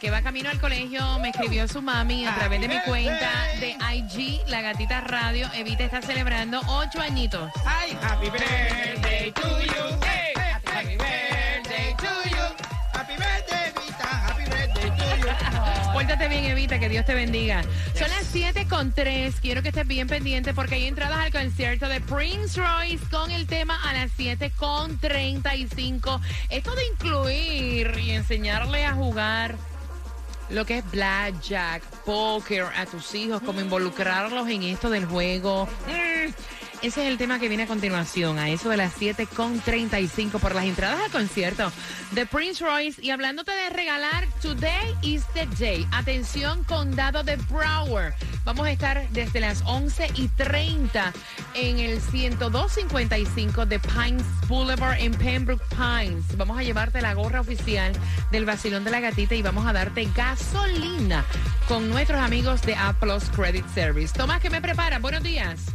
que 0.00 0.10
va 0.10 0.22
camino 0.22 0.48
al 0.48 0.58
colegio. 0.58 1.18
Me 1.20 1.28
escribió 1.28 1.68
su 1.68 1.82
mami 1.82 2.24
a 2.24 2.34
través 2.34 2.60
de 2.60 2.68
mi 2.68 2.80
cuenta 2.86 3.30
de 3.60 3.76
IG, 3.94 4.40
La 4.48 4.62
Gatita 4.62 5.02
Radio. 5.02 5.46
Evita 5.54 5.84
está 5.84 6.00
celebrando 6.00 6.58
ocho 6.66 7.00
añitos. 7.00 7.50
Ay, 7.66 7.96
happy 8.02 8.30
birthday 8.30 9.30
to 9.32 9.42
you. 9.42 9.98
Hey, 10.02 10.32
happy 10.64 10.96
birthday 10.96 11.94
to 11.98 12.30
you. 12.30 12.44
Happy 12.94 13.12
birthday, 13.12 13.72
Vita. 13.76 14.06
Happy 14.06 14.44
birthday 14.44 14.90
to 14.90 15.16
you. 15.18 15.92
Pórtate 15.92 16.28
bien, 16.28 16.44
Evita, 16.46 16.78
que 16.78 16.88
Dios 16.88 17.04
te 17.04 17.14
bendiga. 17.14 17.62
Son 17.94 18.08
las 18.08 18.24
7 18.32 18.66
con 18.68 18.92
3. 18.92 19.34
Quiero 19.40 19.60
que 19.60 19.68
estés 19.68 19.86
bien 19.86 20.08
pendiente 20.08 20.54
porque 20.54 20.76
hay 20.76 20.86
entradas 20.86 21.18
al 21.18 21.30
concierto 21.30 21.88
de 21.88 22.00
Prince 22.00 22.58
Royce 22.58 23.04
con 23.10 23.30
el 23.30 23.46
tema 23.46 23.78
a 23.84 23.92
las 23.92 24.10
7 24.16 24.50
con 24.56 24.98
35. 24.98 26.22
Esto 26.48 26.74
de 26.74 26.86
incluir 26.86 27.98
y 27.98 28.12
enseñarle 28.12 28.86
a 28.86 28.94
jugar 28.94 29.56
lo 30.50 30.64
que 30.64 30.78
es 30.78 30.90
blackjack, 30.90 31.82
poker 32.04 32.64
a 32.76 32.86
tus 32.86 33.14
hijos, 33.14 33.42
como 33.42 33.60
involucrarlos 33.60 34.48
en 34.48 34.62
esto 34.64 34.90
del 34.90 35.06
juego. 35.06 35.66
Mm, 35.86 36.30
ese 36.82 37.02
es 37.02 37.08
el 37.08 37.18
tema 37.18 37.38
que 37.38 37.48
viene 37.48 37.64
a 37.64 37.66
continuación, 37.66 38.38
a 38.38 38.48
eso 38.48 38.70
de 38.70 38.76
las 38.76 38.92
7 38.96 39.26
con 39.26 39.60
35 39.60 40.38
por 40.38 40.54
las 40.54 40.64
entradas 40.64 41.00
al 41.04 41.10
concierto 41.10 41.70
de 42.12 42.26
Prince 42.26 42.64
Royce. 42.64 43.02
Y 43.02 43.10
hablándote 43.10 43.52
de 43.52 43.70
regalar, 43.70 44.26
today 44.40 44.94
is 45.02 45.24
the 45.34 45.46
day. 45.58 45.86
Atención, 45.92 46.64
condado 46.64 47.22
de 47.22 47.36
Broward. 47.36 48.14
Vamos 48.44 48.66
a 48.66 48.72
estar 48.72 49.08
desde 49.10 49.40
las 49.40 49.62
11 49.66 50.10
y 50.14 50.28
30 50.28 51.12
en 51.54 51.78
el 51.78 52.00
10255 52.00 53.66
de 53.66 53.78
Pines 53.78 54.24
Boulevard 54.48 54.98
en 54.98 55.12
Pembroke 55.12 55.64
Pines. 55.68 56.36
Vamos 56.36 56.58
a 56.58 56.62
llevarte 56.62 57.02
la 57.02 57.12
gorra 57.14 57.40
oficial 57.40 57.92
del 58.30 58.46
vacilón 58.46 58.84
de 58.84 58.90
la 58.90 59.00
gatita 59.00 59.34
y 59.34 59.42
vamos 59.42 59.66
a 59.66 59.72
darte 59.72 60.08
gasolina 60.16 61.24
con 61.68 61.90
nuestros 61.90 62.20
amigos 62.20 62.62
de 62.62 62.74
A 62.74 62.94
Plus 62.94 63.24
Credit 63.36 63.66
Service. 63.74 64.14
Tomás, 64.16 64.40
¿qué 64.40 64.48
me 64.48 64.62
prepara? 64.62 64.98
Buenos 64.98 65.22
días. 65.22 65.66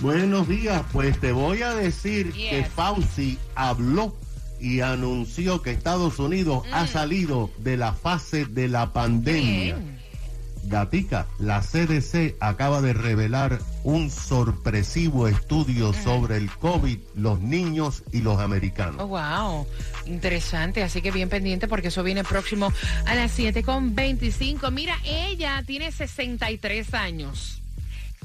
Buenos 0.00 0.48
días, 0.48 0.82
pues 0.92 1.18
te 1.20 1.32
voy 1.32 1.62
a 1.62 1.74
decir 1.74 2.32
Yes. 2.32 2.50
que 2.50 2.64
Fauci 2.64 3.38
habló 3.54 4.16
y 4.60 4.80
anunció 4.80 5.62
que 5.62 5.70
Estados 5.70 6.18
Unidos 6.18 6.64
ha 6.72 6.86
salido 6.86 7.50
de 7.58 7.76
la 7.76 7.92
fase 7.92 8.44
de 8.46 8.68
la 8.68 8.92
pandemia. 8.92 9.76
Mm. 9.76 9.78
Bien. 9.84 10.02
Gatica, 10.64 11.26
la 11.40 11.60
CDC 11.60 12.36
acaba 12.38 12.80
de 12.80 12.92
revelar 12.92 13.58
un 13.82 14.10
sorpresivo 14.10 15.26
estudio 15.26 15.92
sobre 15.92 16.36
el 16.36 16.50
COVID, 16.52 16.98
los 17.16 17.40
niños 17.40 18.04
y 18.12 18.20
los 18.20 18.36
Oh, 18.36 18.40
americanos. 18.40 19.08
wow. 19.08 19.66
Interesante. 20.06 20.84
Así 20.84 21.02
que 21.02 21.10
bien 21.10 21.28
pendiente 21.28 21.66
porque 21.66 21.88
eso 21.88 22.04
viene 22.04 22.22
próximo 22.22 22.72
a 23.06 23.14
las 23.16 23.32
7 23.32 23.64
con 23.64 23.96
25. 23.96 24.70
Mira, 24.70 24.96
ella 25.04 25.64
tiene 25.66 25.90
63 25.90 26.94
años. 26.94 27.61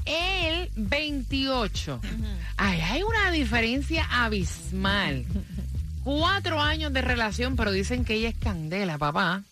Él, 0.07 0.71
28. 0.75 2.01
Ay, 2.57 2.81
hay 2.81 3.03
una 3.03 3.31
diferencia 3.31 4.07
abismal. 4.09 5.25
Cuatro 6.03 6.61
años 6.61 6.93
de 6.93 7.01
relación, 7.01 7.55
pero 7.55 7.71
dicen 7.71 8.05
que 8.05 8.13
ella 8.15 8.29
es 8.29 8.37
candela, 8.37 8.97
papá. 8.97 9.43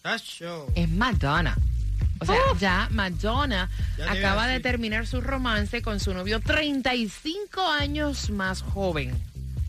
Es 0.75 0.89
Madonna. 0.89 1.57
O 2.19 2.25
sea, 2.25 2.37
ya 2.59 2.87
Madonna 2.91 3.69
Ya 3.97 4.11
acaba 4.11 4.47
de 4.47 4.61
terminar 4.61 5.05
su 5.05 5.19
romance 5.19 5.81
con 5.81 5.99
su 5.99 6.13
novio 6.13 6.39
35 6.39 7.61
años 7.61 8.29
más 8.29 8.61
joven. 8.61 9.13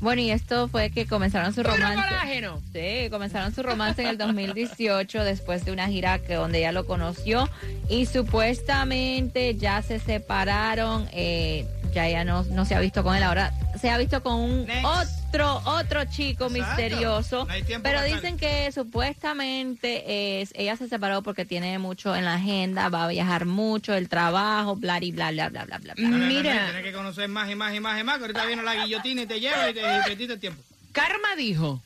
Bueno, 0.01 0.21
y 0.21 0.31
esto 0.31 0.69
fue 0.69 0.91
que 0.91 1.07
comenzaron 1.07 1.55
su 1.55 1.63
¡Puro 1.63 1.75
romance. 1.75 2.03
colágeno! 2.09 2.61
Sí, 2.73 3.09
comenzaron 3.11 3.55
su 3.55 3.63
romance 3.63 4.03
en 4.03 4.09
el 4.09 4.19
2018 4.19 5.25
después 5.25 5.65
de 5.65 5.73
una 5.73 5.89
gira 5.89 6.19
que 6.19 6.35
donde 6.35 6.59
ella 6.59 6.73
lo 6.73 6.87
conoció 6.87 7.49
y 7.89 8.05
supuestamente 8.07 9.55
ya 9.57 9.81
se 9.83 9.99
separaron. 9.99 11.09
eh, 11.13 11.67
ya 11.97 12.07
ella 12.07 12.25
no, 12.25 12.43
no 12.45 12.67
se 12.67 12.75
ha 12.75 12.81
visto 12.81 13.03
con 13.03 13.17
él 13.17 13.23
ahora, 13.23 13.55
se 13.81 13.89
ha 13.89 13.97
visto 13.97 14.23
con 14.23 14.35
un 14.35 14.67
Next. 14.67 14.85
otro 14.85 15.63
otro 15.65 16.05
chico 16.05 16.45
Exacto. 16.47 16.51
misterioso. 16.51 17.47
No 17.47 17.83
pero 17.83 18.03
dicen 18.03 18.37
que 18.37 18.71
supuestamente 18.71 20.43
es 20.43 20.53
ella 20.55 20.77
se 20.77 20.89
separó 20.89 21.23
porque 21.23 21.47
tiene 21.47 21.79
mucho 21.79 22.15
en 22.15 22.27
la 22.27 22.35
agenda, 22.35 22.91
va 22.91 23.05
a 23.05 23.09
viajar 23.09 23.47
mucho, 23.47 23.95
el 23.95 24.09
trabajo, 24.11 24.77
bla 24.77 24.99
y 25.03 25.11
bla 25.11 25.31
bla 25.31 25.49
bla 25.49 25.65
bla 25.65 25.79
bla. 25.79 25.95
bla. 25.95 26.05
No, 26.09 26.11
no, 26.11 26.19
no, 26.19 26.27
Mira. 26.27 26.55
no, 26.55 26.65
Tienes 26.73 26.83
que 26.85 26.93
conocer 26.93 27.29
más 27.29 27.51
y 27.51 27.55
más 27.55 27.75
y 27.75 27.81
más 27.81 27.99
y 27.99 28.05
más. 28.05 28.17
Que 28.19 28.23
ahorita 28.25 28.45
viene 28.45 28.63
la 28.63 28.75
guillotina 28.85 29.23
y 29.23 29.27
te 29.27 29.41
lleva 29.41 29.71
y 29.71 29.75
te 29.75 29.81
y 29.81 30.03
perdiste 30.05 30.35
el 30.35 30.41
tiempo. 30.41 30.63
Karma 30.93 31.35
dijo, 31.37 31.83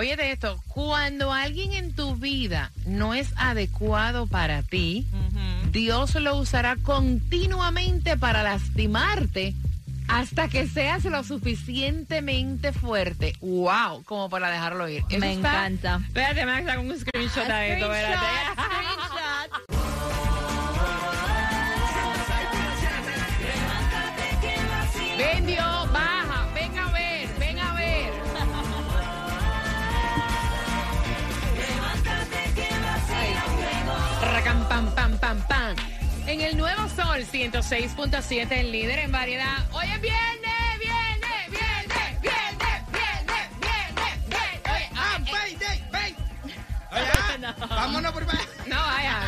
oye 0.00 0.16
de 0.16 0.32
esto, 0.32 0.58
cuando 0.68 1.30
alguien 1.32 1.74
en 1.74 1.94
tu 1.94 2.16
vida 2.16 2.70
no 2.86 3.12
es 3.12 3.28
adecuado 3.36 4.26
para 4.26 4.62
ti, 4.62 5.06
Dios 5.72 6.14
lo 6.14 6.36
usará 6.36 6.76
continuamente 6.76 8.16
para 8.16 8.42
lastimarte 8.42 9.54
hasta 10.08 10.48
que 10.48 10.66
seas 10.66 11.04
lo 11.04 11.22
suficientemente 11.22 12.72
fuerte. 12.72 13.34
Wow, 13.40 14.02
como 14.04 14.30
para 14.30 14.50
dejarlo 14.50 14.88
ir. 14.88 15.04
Eso 15.10 15.20
Me 15.20 15.34
está- 15.34 15.66
encanta. 15.66 16.00
Espérate, 16.06 16.46
me 16.46 16.52
hago 16.72 16.82
un 16.82 16.98
screenshot 16.98 17.46
de 17.46 17.72
esto, 17.74 17.92
espérate. 17.94 18.26
Ven 25.16 25.46
Dios, 25.46 25.92
baja, 25.92 26.19
En 36.30 36.40
el 36.40 36.56
nuevo 36.56 36.88
sol 36.88 37.26
106.7, 37.26 38.52
el 38.52 38.70
líder 38.70 39.00
en 39.00 39.10
variedad. 39.10 39.66
Hoy 39.72 39.84
es 39.92 40.00
viernes, 40.00 40.78
viernes, 40.78 41.50
viernes, 41.50 42.20
viernes, 42.22 42.92
viernes, 42.92 43.50
viernes, 43.60 44.28
viernes. 44.28 44.60
Oye, 44.70 44.90
¡Ah, 44.94 45.18
pay! 45.90 46.14
Oye, 46.92 47.46
ah, 47.46 47.66
vámonos 47.68 48.12
por 48.12 48.22
ahí. 48.22 48.38
no 48.68 48.76
vaya, 48.76 49.22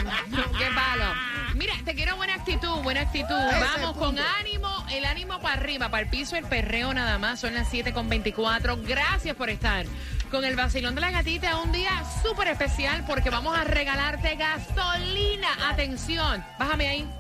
qué 0.57 0.67
palo. 0.73 1.13
Mira, 1.55 1.75
te 1.85 1.95
quiero 1.97 2.17
buena 2.17 2.35
actitud, 2.35 2.83
buena 2.83 3.01
actitud. 3.01 3.29
Vamos 3.29 3.97
con 3.97 4.17
ánimo, 4.19 4.87
el 4.93 5.05
ánimo 5.05 5.41
para 5.41 5.55
arriba, 5.55 5.89
para 5.89 6.05
el 6.05 6.09
piso, 6.09 6.37
el 6.37 6.45
perreo 6.45 6.95
nada 6.95 7.19
más. 7.19 7.41
Son 7.41 7.53
las 7.53 7.69
7 7.69 7.93
con 7.93 8.09
24. 8.09 8.79
Gracias 8.85 9.35
por 9.35 9.51
estar 9.51 9.87
con 10.33 10.45
el 10.47 10.57
vacilón 10.57 10.95
de 10.95 11.03
la 11.03 11.11
gatita. 11.11 11.59
Un 11.59 11.73
día 11.73 12.03
súper 12.23 12.49
especial 12.49 13.05
porque 13.07 13.29
vamos 13.29 13.57
a 13.57 13.65
regalarte 13.65 14.35
gasolina. 14.35 15.49
Atención, 15.69 16.43
bájame 16.59 16.89
ahí. 16.89 17.11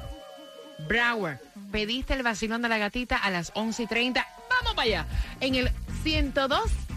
Brower, 0.88 1.38
pediste 1.70 2.14
el 2.14 2.22
vacilón 2.22 2.62
de 2.62 2.70
la 2.70 2.78
gatita 2.78 3.18
a 3.18 3.30
las 3.30 3.52
11 3.54 3.82
y 3.82 3.86
30. 3.86 4.26
Vamos 4.48 4.74
para 4.74 4.86
allá. 4.86 5.06
En 5.40 5.54
el 5.56 5.70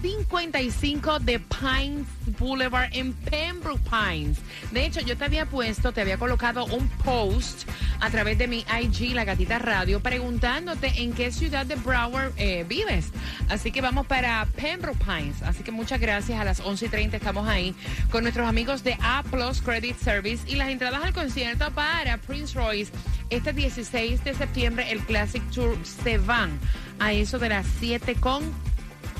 102.55 0.05 1.19
de 1.21 1.39
Pines 1.39 2.05
Boulevard 2.38 2.89
en 2.91 3.13
Pembroke 3.13 3.81
Pines. 3.89 4.38
De 4.71 4.85
hecho, 4.85 5.01
yo 5.01 5.17
te 5.17 5.25
había 5.25 5.47
puesto, 5.47 5.93
te 5.93 6.01
había 6.01 6.17
colocado 6.17 6.66
un 6.66 6.88
post 7.03 7.67
a 7.99 8.11
través 8.11 8.38
de 8.38 8.47
mi 8.47 8.63
IG, 8.81 9.15
La 9.15 9.25
Gatita 9.25 9.57
Radio, 9.57 10.01
preguntándote 10.01 11.01
en 11.01 11.13
qué 11.13 11.31
ciudad 11.31 11.65
de 11.65 11.73
Broward 11.73 12.33
eh, 12.38 12.65
vives. 12.69 13.09
Así 13.49 13.71
que 13.71 13.81
vamos 13.81 14.05
para 14.05 14.45
Pembroke 14.55 15.03
Pines. 15.03 15.41
Así 15.41 15.63
que 15.63 15.71
muchas 15.71 16.00
gracias. 16.00 16.39
A 16.39 16.45
las 16.45 16.59
11 16.59 16.85
y 16.85 16.89
30 16.89 17.18
estamos 17.18 17.47
ahí 17.47 17.74
con 18.12 18.21
nuestros 18.24 18.47
amigos 18.47 18.83
de 18.83 18.97
A 19.01 19.24
Plus 19.24 19.59
Credit 19.59 19.97
Service 19.97 20.47
y 20.47 20.56
las 20.56 20.69
entradas 20.69 21.03
al 21.03 21.13
concierto 21.13 21.71
para 21.71 22.18
Prince 22.18 22.53
Royce. 22.53 22.91
Este 23.31 23.53
16 23.53 24.24
de 24.24 24.35
septiembre 24.35 24.91
el 24.91 25.00
Classic 25.00 25.41
Tour 25.50 25.75
se 25.83 26.19
van 26.19 26.59
a 27.00 27.12
eso 27.12 27.39
de 27.39 27.50
las 27.50 27.65
7 27.80 28.13
con 28.15 28.44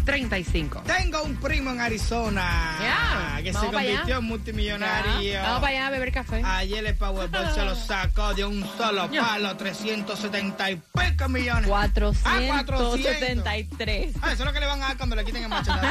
35. 0.06 0.84
Tengo 0.86 1.24
un 1.24 1.36
primo 1.38 1.72
en 1.72 1.82
Arizona 1.82 2.78
Ya, 2.80 3.42
que 3.42 3.52
vamos 3.52 3.70
se 3.70 3.76
convirtió 3.76 4.18
en 4.20 4.24
multimillonario. 4.24 5.42
Vamos 5.42 5.62
para 5.62 5.72
allá 5.72 5.88
a 5.88 5.90
beber 5.90 6.12
café. 6.12 6.44
Ayer 6.46 6.86
el 6.86 6.96
Powerball 6.96 7.52
se 7.54 7.66
lo 7.66 7.76
sacó 7.76 8.34
de 8.34 8.46
un 8.46 8.64
solo 8.78 9.10
palo, 9.10 9.58
370 9.58 10.72
y 10.72 10.76
pico 10.76 11.28
millones. 11.28 11.68
473. 11.68 14.16
Ah, 14.22 14.32
eso 14.32 14.44
es 14.44 14.46
lo 14.46 14.54
que 14.54 14.60
le 14.60 14.68
van 14.68 14.84
a 14.84 14.90
dar 14.90 14.98
cuando 14.98 15.16
le 15.16 15.26
quiten 15.26 15.42
el 15.44 15.50
machete. 15.50 15.80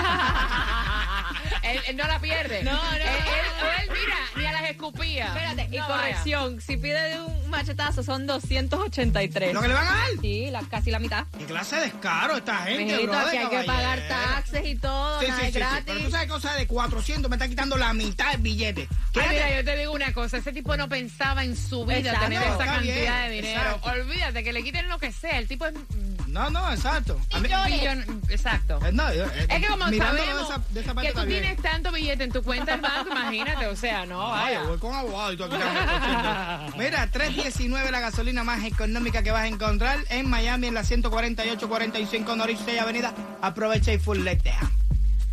él, 1.64 1.80
él 1.88 1.96
no 1.96 2.06
la 2.06 2.18
pierde. 2.20 2.62
No, 2.64 2.72
no, 2.72 2.90
Él, 2.96 3.02
no. 3.04 3.08
él- 3.08 3.80
él, 3.82 3.90
mira, 3.90 4.16
ni 4.36 4.46
a 4.46 4.52
las 4.52 4.70
escupía. 4.70 5.26
Espérate, 5.28 5.68
y 5.70 5.76
No 5.78 5.88
vaya. 5.88 6.00
corrección, 6.02 6.60
si 6.60 6.76
pide 6.76 7.00
de 7.10 7.20
un 7.20 7.50
machetazo 7.50 8.02
son 8.02 8.26
283. 8.26 9.52
¿Lo 9.54 9.60
que 9.62 9.68
le 9.68 9.74
van 9.74 9.86
a 9.86 9.90
dar? 9.90 10.08
Sí, 10.20 10.50
la, 10.50 10.62
casi 10.62 10.90
la 10.90 10.98
mitad. 10.98 11.26
¿Qué 11.38 11.44
clase 11.44 11.76
de 11.76 11.82
descaro 11.82 12.36
esta 12.36 12.58
gente, 12.58 12.84
Mijito, 12.84 13.12
brother, 13.12 13.26
aquí 13.28 13.36
hay 13.38 13.48
que 13.60 13.66
pagar 13.66 14.08
caballero? 14.08 14.34
taxes 14.34 14.66
y 14.66 14.74
todo, 14.76 15.20
Sí, 15.20 15.26
nada 15.28 15.40
sí, 15.40 15.46
es 15.46 15.52
sí, 15.52 15.52
sí. 15.54 15.58
gratis. 15.58 15.84
Pero 15.86 16.00
tú 16.04 16.10
sabes 16.10 16.28
cosa 16.28 16.54
de 16.54 16.66
400, 16.66 17.30
me 17.30 17.36
está 17.36 17.48
quitando 17.48 17.76
la 17.76 17.92
mitad 17.92 18.32
del 18.32 18.40
billete. 18.42 18.88
Ay, 19.14 19.26
mira, 19.30 19.56
yo 19.56 19.64
te 19.64 19.76
digo 19.76 19.92
una 19.92 20.12
cosa, 20.12 20.38
ese 20.38 20.52
tipo 20.52 20.76
no 20.76 20.88
pensaba 20.88 21.44
en 21.44 21.56
su 21.56 21.84
vida 21.86 21.98
Exacto. 21.98 22.20
tener 22.24 22.42
esa 22.42 22.58
cantidad 22.58 22.94
bien, 22.94 23.12
de 23.28 23.30
dinero. 23.30 23.60
exacto. 23.60 23.90
Olvídate 23.90 24.44
que 24.44 24.52
le 24.52 24.62
quiten 24.64 24.88
lo 24.88 24.98
que 24.98 25.12
sea, 25.12 25.38
el 25.38 25.46
tipo 25.48 25.66
es 25.66 25.74
No, 26.34 26.50
no, 26.50 26.72
exacto. 26.72 27.16
A 27.32 27.38
mí- 27.38 27.48
billon- 27.48 28.20
exacto. 28.28 28.80
Eh, 28.84 28.90
no, 28.92 29.14
yo, 29.14 29.24
eh, 29.26 29.46
Es 29.48 29.60
que 29.60 29.66
como 29.68 29.86
mirándolo 29.86 30.18
sabemos 30.24 30.48
de 30.48 30.54
esa, 30.54 30.62
de 30.74 30.80
esa 30.80 30.94
parte 30.94 31.08
que 31.08 31.12
tú 31.14 31.20
está 31.20 31.28
bien. 31.28 31.42
tienes 31.42 31.62
tanto 31.62 31.92
billete 31.92 32.24
en 32.24 32.32
tu 32.32 32.42
cuenta 32.42 32.72
del 32.72 32.80
banco, 32.80 33.10
imagínate, 33.12 33.66
o 33.68 33.76
sea, 33.76 34.04
no, 34.04 34.34
Ay, 34.34 34.56
vaya. 34.56 34.68
voy 34.68 34.78
con 34.78 34.94
abogado 34.94 35.32
y 35.32 35.36
tú 35.36 35.44
aquí. 35.44 35.54
Mira, 36.76 37.08
3.19 37.12 37.90
la 37.92 38.00
gasolina 38.00 38.42
más 38.42 38.64
económica 38.64 39.22
que 39.22 39.30
vas 39.30 39.42
a 39.42 39.46
encontrar 39.46 40.00
en 40.10 40.28
Miami 40.28 40.66
en 40.66 40.74
la 40.74 40.82
148-45 40.82 42.36
Noreste 42.36 42.80
Avenida. 42.80 43.14
Aprovecha 43.40 43.92
y 43.92 43.98
fulletea. 43.98 44.58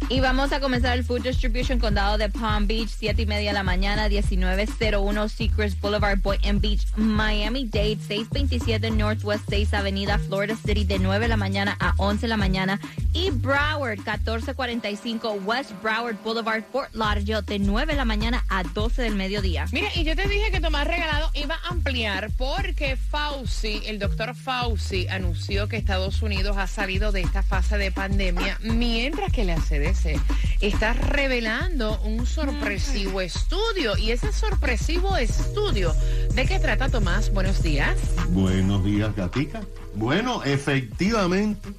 Y 0.10 0.20
vamos 0.20 0.52
a 0.52 0.60
comenzar 0.60 0.98
el 0.98 1.04
Food 1.04 1.24
Distribution 1.24 1.80
Condado 1.80 2.18
de 2.18 2.30
Palm 2.30 2.68
Beach, 2.68 2.90
7 2.90 3.22
y 3.22 3.26
media 3.26 3.52
de 3.52 3.54
la 3.54 3.64
mañana, 3.64 4.10
1901 4.10 5.30
Secrets 5.30 5.80
Boulevard, 5.80 6.20
Boynton 6.22 6.60
Beach, 6.60 6.86
Miami-Dade, 6.98 7.98
627 8.08 8.92
Northwest 8.92 9.46
6 9.50 9.74
Avenida, 9.74 10.20
Florida 10.20 10.56
City, 10.56 10.84
de 10.84 11.00
9 11.00 11.26
de 11.26 11.30
la 11.30 11.38
mañana 11.38 11.78
a 11.80 11.94
11 11.98 12.22
de 12.22 12.28
la 12.28 12.38
mañana. 12.38 12.80
Y 13.14 13.30
Broward, 13.30 13.98
1445 13.98 15.34
West 15.46 15.72
Broward 15.82 16.16
Boulevard, 16.24 16.64
Fort 16.72 16.94
Lauderdale, 16.94 17.42
de 17.42 17.60
9 17.60 17.94
de 17.94 17.98
la 17.98 18.06
mañana 18.06 18.46
a 18.48 18.64
12 18.64 19.02
del 19.02 19.16
mediodía. 19.16 19.66
Mira, 19.72 19.90
y 19.96 20.04
yo 20.04 20.16
te 20.16 20.28
dije 20.28 20.50
que 20.52 20.62
Tomás 20.62 20.88
Regalado 20.88 21.30
iba 21.34 21.56
a 21.56 21.70
ampliar 21.70 22.32
porque 22.38 22.96
Fauci, 22.96 23.82
el 23.86 24.00
doctor 24.00 24.34
Fauci, 24.34 25.08
anunció 25.10 25.68
que 25.68 25.78
Estados 25.78 26.22
Unidos 26.22 26.56
ha 26.58 26.68
salido 26.68 27.12
de 27.12 27.22
esta 27.22 27.44
fase 27.44 27.78
de 27.78 27.92
pandemia, 27.92 28.58
mientras 28.62 29.32
que 29.34 29.44
la 29.44 29.56
CDC 29.56 30.20
está 30.62 30.94
revelando 30.94 32.00
un 32.04 32.26
sorpresivo 32.26 33.20
estudio. 33.20 33.98
Y 33.98 34.12
ese 34.12 34.32
sorpresivo 34.32 35.18
estudio, 35.18 35.94
¿de 36.34 36.46
qué 36.46 36.60
trata 36.60 36.88
Tomás? 36.88 37.34
Buenos 37.34 37.62
días. 37.62 37.98
Buenos 38.30 38.86
días, 38.86 39.14
Gatica. 39.16 39.62
Bueno, 39.96 40.44
efectivamente, 40.44 41.70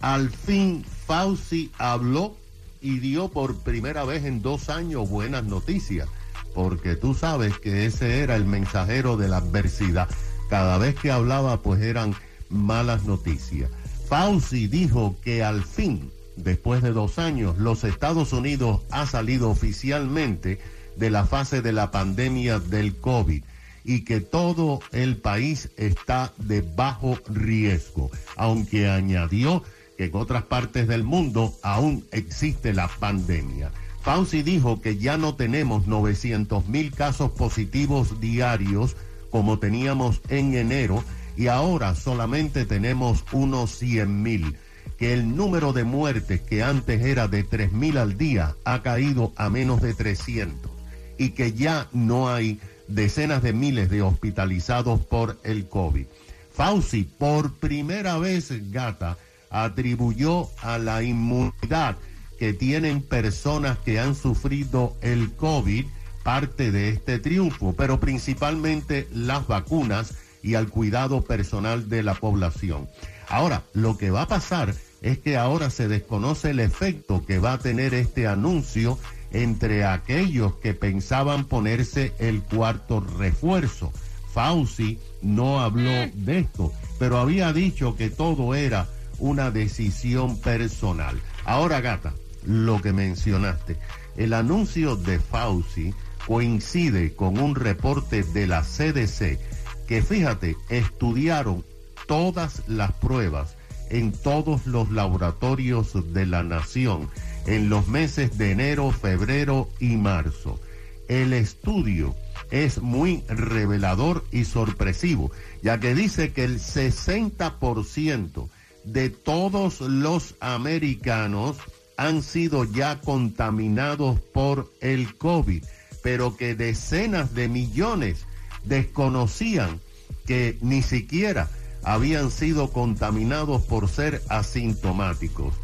al 0.00 0.30
fin 0.30 0.84
Fauci 1.06 1.70
habló 1.78 2.36
y 2.80 2.98
dio 2.98 3.28
por 3.28 3.58
primera 3.58 4.04
vez 4.04 4.24
en 4.24 4.42
dos 4.42 4.70
años 4.70 5.08
buenas 5.08 5.44
noticias, 5.44 6.08
porque 6.54 6.96
tú 6.96 7.14
sabes 7.14 7.58
que 7.58 7.86
ese 7.86 8.20
era 8.20 8.36
el 8.36 8.44
mensajero 8.44 9.16
de 9.16 9.28
la 9.28 9.38
adversidad. 9.38 10.08
Cada 10.48 10.78
vez 10.78 10.94
que 10.94 11.10
hablaba, 11.10 11.60
pues 11.62 11.82
eran 11.82 12.14
malas 12.48 13.04
noticias. 13.04 13.70
Fauci 14.08 14.66
dijo 14.66 15.16
que 15.22 15.44
al 15.44 15.62
fin, 15.62 16.10
después 16.36 16.82
de 16.82 16.92
dos 16.92 17.18
años, 17.18 17.58
los 17.58 17.84
Estados 17.84 18.32
Unidos 18.32 18.80
ha 18.90 19.06
salido 19.06 19.50
oficialmente 19.50 20.58
de 20.96 21.10
la 21.10 21.24
fase 21.26 21.62
de 21.62 21.72
la 21.72 21.90
pandemia 21.90 22.58
del 22.58 22.96
COVID 22.96 23.42
y 23.84 24.04
que 24.04 24.20
todo 24.20 24.80
el 24.92 25.16
país 25.16 25.70
está 25.76 26.32
de 26.38 26.62
bajo 26.62 27.18
riesgo, 27.28 28.10
aunque 28.36 28.88
añadió 28.88 29.62
que 30.00 30.06
en 30.06 30.16
otras 30.16 30.44
partes 30.44 30.88
del 30.88 31.04
mundo 31.04 31.52
aún 31.62 32.06
existe 32.10 32.72
la 32.72 32.88
pandemia. 32.88 33.70
Fauci 34.00 34.42
dijo 34.42 34.80
que 34.80 34.96
ya 34.96 35.18
no 35.18 35.34
tenemos 35.34 35.86
900 35.86 36.68
mil 36.68 36.94
casos 36.94 37.32
positivos 37.32 38.18
diarios 38.18 38.96
como 39.28 39.58
teníamos 39.58 40.22
en 40.30 40.54
enero 40.54 41.04
y 41.36 41.48
ahora 41.48 41.94
solamente 41.94 42.64
tenemos 42.64 43.26
unos 43.32 43.76
100 43.76 44.22
mil 44.22 44.56
que 44.96 45.12
el 45.12 45.36
número 45.36 45.74
de 45.74 45.84
muertes 45.84 46.40
que 46.40 46.62
antes 46.62 47.02
era 47.02 47.28
de 47.28 47.42
3 47.42 47.70
mil 47.72 47.98
al 47.98 48.16
día 48.16 48.56
ha 48.64 48.82
caído 48.82 49.34
a 49.36 49.50
menos 49.50 49.82
de 49.82 49.92
300 49.92 50.70
y 51.18 51.32
que 51.32 51.52
ya 51.52 51.88
no 51.92 52.30
hay 52.30 52.58
decenas 52.88 53.42
de 53.42 53.52
miles 53.52 53.90
de 53.90 54.00
hospitalizados 54.00 55.04
por 55.04 55.38
el 55.44 55.68
COVID. 55.68 56.06
Fauci, 56.50 57.04
por 57.04 57.52
primera 57.58 58.16
vez, 58.16 58.50
gata, 58.72 59.18
atribuyó 59.50 60.48
a 60.62 60.78
la 60.78 61.02
inmunidad 61.02 61.96
que 62.38 62.54
tienen 62.54 63.02
personas 63.02 63.78
que 63.78 64.00
han 64.00 64.14
sufrido 64.14 64.96
el 65.02 65.32
COVID 65.32 65.84
parte 66.22 66.70
de 66.70 66.90
este 66.90 67.18
triunfo, 67.18 67.74
pero 67.76 68.00
principalmente 68.00 69.08
las 69.12 69.46
vacunas 69.46 70.14
y 70.42 70.54
al 70.54 70.68
cuidado 70.68 71.22
personal 71.22 71.88
de 71.88 72.02
la 72.02 72.14
población. 72.14 72.88
Ahora, 73.28 73.62
lo 73.74 73.98
que 73.98 74.10
va 74.10 74.22
a 74.22 74.28
pasar 74.28 74.74
es 75.02 75.18
que 75.18 75.36
ahora 75.36 75.70
se 75.70 75.88
desconoce 75.88 76.50
el 76.50 76.60
efecto 76.60 77.24
que 77.26 77.38
va 77.38 77.54
a 77.54 77.58
tener 77.58 77.94
este 77.94 78.26
anuncio 78.26 78.98
entre 79.32 79.84
aquellos 79.84 80.56
que 80.56 80.74
pensaban 80.74 81.44
ponerse 81.44 82.12
el 82.18 82.42
cuarto 82.42 83.00
refuerzo. 83.00 83.92
Fauci 84.32 84.98
no 85.22 85.60
habló 85.60 85.90
de 86.14 86.40
esto, 86.40 86.72
pero 86.98 87.18
había 87.18 87.52
dicho 87.52 87.96
que 87.96 88.10
todo 88.10 88.54
era 88.54 88.88
una 89.20 89.50
decisión 89.50 90.40
personal. 90.40 91.20
Ahora, 91.44 91.80
gata, 91.80 92.12
lo 92.44 92.80
que 92.80 92.92
mencionaste, 92.92 93.76
el 94.16 94.34
anuncio 94.34 94.96
de 94.96 95.20
Fauci 95.20 95.94
coincide 96.26 97.14
con 97.14 97.38
un 97.38 97.54
reporte 97.54 98.22
de 98.22 98.46
la 98.46 98.62
CDC 98.62 99.38
que, 99.86 100.02
fíjate, 100.02 100.56
estudiaron 100.68 101.64
todas 102.06 102.62
las 102.66 102.92
pruebas 102.92 103.56
en 103.90 104.12
todos 104.12 104.66
los 104.66 104.90
laboratorios 104.90 106.12
de 106.12 106.26
la 106.26 106.42
nación 106.42 107.08
en 107.46 107.68
los 107.68 107.88
meses 107.88 108.38
de 108.38 108.52
enero, 108.52 108.90
febrero 108.90 109.68
y 109.78 109.96
marzo. 109.96 110.60
El 111.08 111.32
estudio 111.32 112.14
es 112.50 112.80
muy 112.80 113.24
revelador 113.28 114.24
y 114.30 114.44
sorpresivo, 114.44 115.32
ya 115.62 115.80
que 115.80 115.94
dice 115.94 116.32
que 116.32 116.44
el 116.44 116.60
60% 116.60 118.48
de 118.84 119.10
todos 119.10 119.80
los 119.80 120.34
americanos 120.40 121.56
han 121.96 122.22
sido 122.22 122.64
ya 122.64 123.00
contaminados 123.00 124.20
por 124.20 124.72
el 124.80 125.16
COVID, 125.16 125.62
pero 126.02 126.36
que 126.36 126.54
decenas 126.54 127.34
de 127.34 127.48
millones 127.48 128.24
desconocían 128.64 129.80
que 130.26 130.56
ni 130.60 130.82
siquiera 130.82 131.48
habían 131.82 132.30
sido 132.30 132.70
contaminados 132.70 133.62
por 133.62 133.88
ser 133.88 134.22
asintomáticos. 134.28 135.54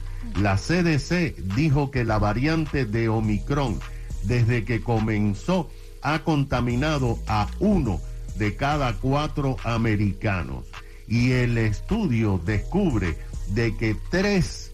La 0.41 0.57
CDC 0.57 1.37
dijo 1.55 1.91
que 1.91 2.05
la 2.05 2.19
variante 2.19 2.85
de 2.85 3.09
Omicron, 3.09 3.81
desde 4.25 4.65
que 4.65 4.83
comenzó, 4.83 5.71
ha 6.03 6.23
contaminado 6.25 7.19
a 7.27 7.49
uno 7.59 8.01
de 8.37 8.57
cada 8.57 8.95
cuatro 8.95 9.57
americanos. 9.65 10.65
Y 11.09 11.33
el 11.33 11.59
estudio 11.59 12.41
descubre 12.45 13.17
de 13.49 13.77
que 13.77 13.97
tres 14.11 14.73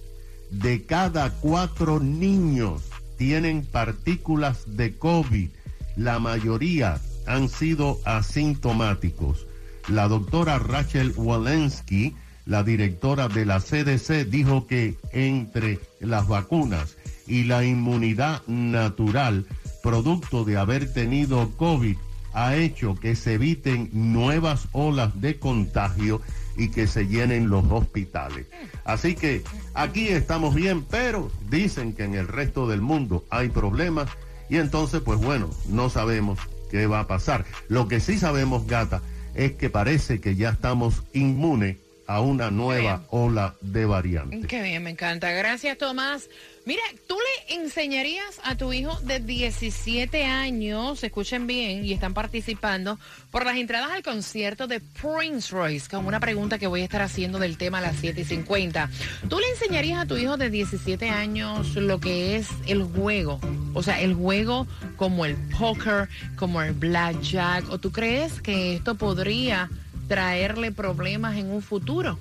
de 0.50 0.84
cada 0.84 1.30
cuatro 1.30 2.00
niños 2.00 2.82
tienen 3.16 3.64
partículas 3.64 4.76
de 4.76 4.96
COVID. 4.98 5.48
La 5.96 6.18
mayoría 6.18 7.00
han 7.26 7.48
sido 7.48 7.98
asintomáticos. 8.04 9.46
La 9.88 10.08
doctora 10.08 10.58
Rachel 10.58 11.12
Walensky, 11.16 12.14
la 12.46 12.62
directora 12.62 13.28
de 13.28 13.46
la 13.46 13.60
CDC, 13.60 14.28
dijo 14.28 14.66
que 14.66 14.96
entre 15.12 15.80
las 16.00 16.26
vacunas 16.28 16.96
y 17.26 17.44
la 17.44 17.64
inmunidad 17.64 18.42
natural, 18.46 19.46
producto 19.82 20.44
de 20.44 20.56
haber 20.56 20.92
tenido 20.92 21.50
COVID, 21.56 21.96
ha 22.32 22.56
hecho 22.56 22.94
que 22.94 23.16
se 23.16 23.34
eviten 23.34 23.90
nuevas 23.92 24.68
olas 24.72 25.20
de 25.20 25.38
contagio 25.38 26.20
y 26.56 26.70
que 26.70 26.86
se 26.86 27.06
llenen 27.06 27.48
los 27.48 27.64
hospitales. 27.70 28.46
Así 28.84 29.14
que 29.14 29.42
aquí 29.74 30.08
estamos 30.08 30.54
bien, 30.54 30.84
pero 30.84 31.30
dicen 31.48 31.94
que 31.94 32.04
en 32.04 32.14
el 32.14 32.28
resto 32.28 32.68
del 32.68 32.80
mundo 32.80 33.24
hay 33.30 33.48
problemas 33.48 34.08
y 34.48 34.58
entonces, 34.58 35.00
pues 35.00 35.18
bueno, 35.18 35.50
no 35.68 35.88
sabemos 35.88 36.38
qué 36.70 36.86
va 36.86 37.00
a 37.00 37.06
pasar. 37.06 37.44
Lo 37.68 37.88
que 37.88 38.00
sí 38.00 38.18
sabemos, 38.18 38.66
gata, 38.66 39.02
es 39.34 39.52
que 39.52 39.70
parece 39.70 40.20
que 40.20 40.36
ya 40.36 40.50
estamos 40.50 41.02
inmunes 41.12 41.76
a 42.06 42.20
una 42.20 42.50
nueva 42.50 43.04
ola 43.10 43.54
de 43.60 43.86
variantes. 43.86 44.46
Qué 44.46 44.62
bien, 44.62 44.82
me 44.82 44.90
encanta. 44.90 45.30
Gracias, 45.30 45.78
Tomás. 45.78 46.28
Mira, 46.64 46.82
¿tú 47.08 47.16
le 47.16 47.56
enseñarías 47.56 48.40
a 48.44 48.56
tu 48.56 48.72
hijo 48.72 48.94
de 49.00 49.18
17 49.18 50.24
años, 50.24 51.02
escuchen 51.02 51.48
bien, 51.48 51.84
y 51.84 51.92
están 51.92 52.14
participando 52.14 53.00
por 53.32 53.44
las 53.44 53.56
entradas 53.56 53.90
al 53.90 54.04
concierto 54.04 54.68
de 54.68 54.78
Prince 54.78 55.52
Royce, 55.52 55.90
con 55.90 56.06
una 56.06 56.20
pregunta 56.20 56.58
que 56.58 56.68
voy 56.68 56.82
a 56.82 56.84
estar 56.84 57.02
haciendo 57.02 57.40
del 57.40 57.58
tema 57.58 57.78
a 57.78 57.80
las 57.80 57.96
7 57.96 58.20
y 58.20 58.24
50. 58.24 58.88
¿Tú 59.28 59.40
le 59.40 59.48
enseñarías 59.48 59.98
a 59.98 60.06
tu 60.06 60.16
hijo 60.16 60.36
de 60.36 60.50
17 60.50 61.10
años 61.10 61.74
lo 61.74 61.98
que 61.98 62.36
es 62.36 62.46
el 62.68 62.84
juego? 62.84 63.40
O 63.74 63.82
sea, 63.82 64.00
el 64.00 64.14
juego 64.14 64.68
como 64.96 65.24
el 65.24 65.34
póker, 65.58 66.08
como 66.36 66.62
el 66.62 66.74
blackjack, 66.74 67.70
¿o 67.70 67.78
tú 67.78 67.90
crees 67.90 68.40
que 68.40 68.76
esto 68.76 68.94
podría 68.94 69.68
traerle 70.06 70.70
problemas 70.70 71.36
en 71.36 71.50
un 71.50 71.60
futuro? 71.60 72.20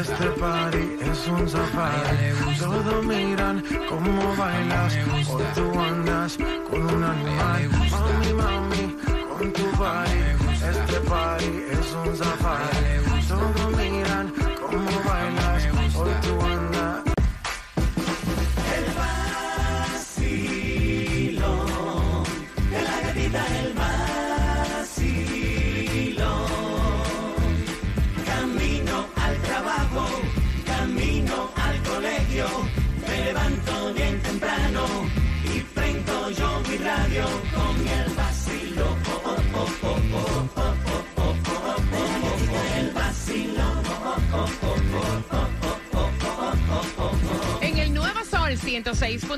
este 0.00 0.26
party 0.40 0.84
es 1.10 1.28
un 1.28 1.48
safari. 1.48 2.32
Todos 2.58 3.04
miran 3.04 3.62
cómo 3.88 4.36
bailas, 4.36 4.96
o 5.28 5.38
tú 5.54 5.80
andas 5.80 6.38
con 6.70 6.82
un 6.82 7.04
animal. 7.04 7.68
Mami, 7.90 8.32
mami, 8.32 8.95
con 9.38 9.52
tu 9.52 9.62
body, 9.76 10.20
este 10.68 11.00
party 11.00 11.64
es 11.70 11.92
un 11.92 12.16
safari. 12.16 13.26
Todos 13.28 13.76
miran 13.76 14.32
cómo 14.60 15.02
bailas, 15.04 15.66
o 15.94 16.04
tú 16.04 16.55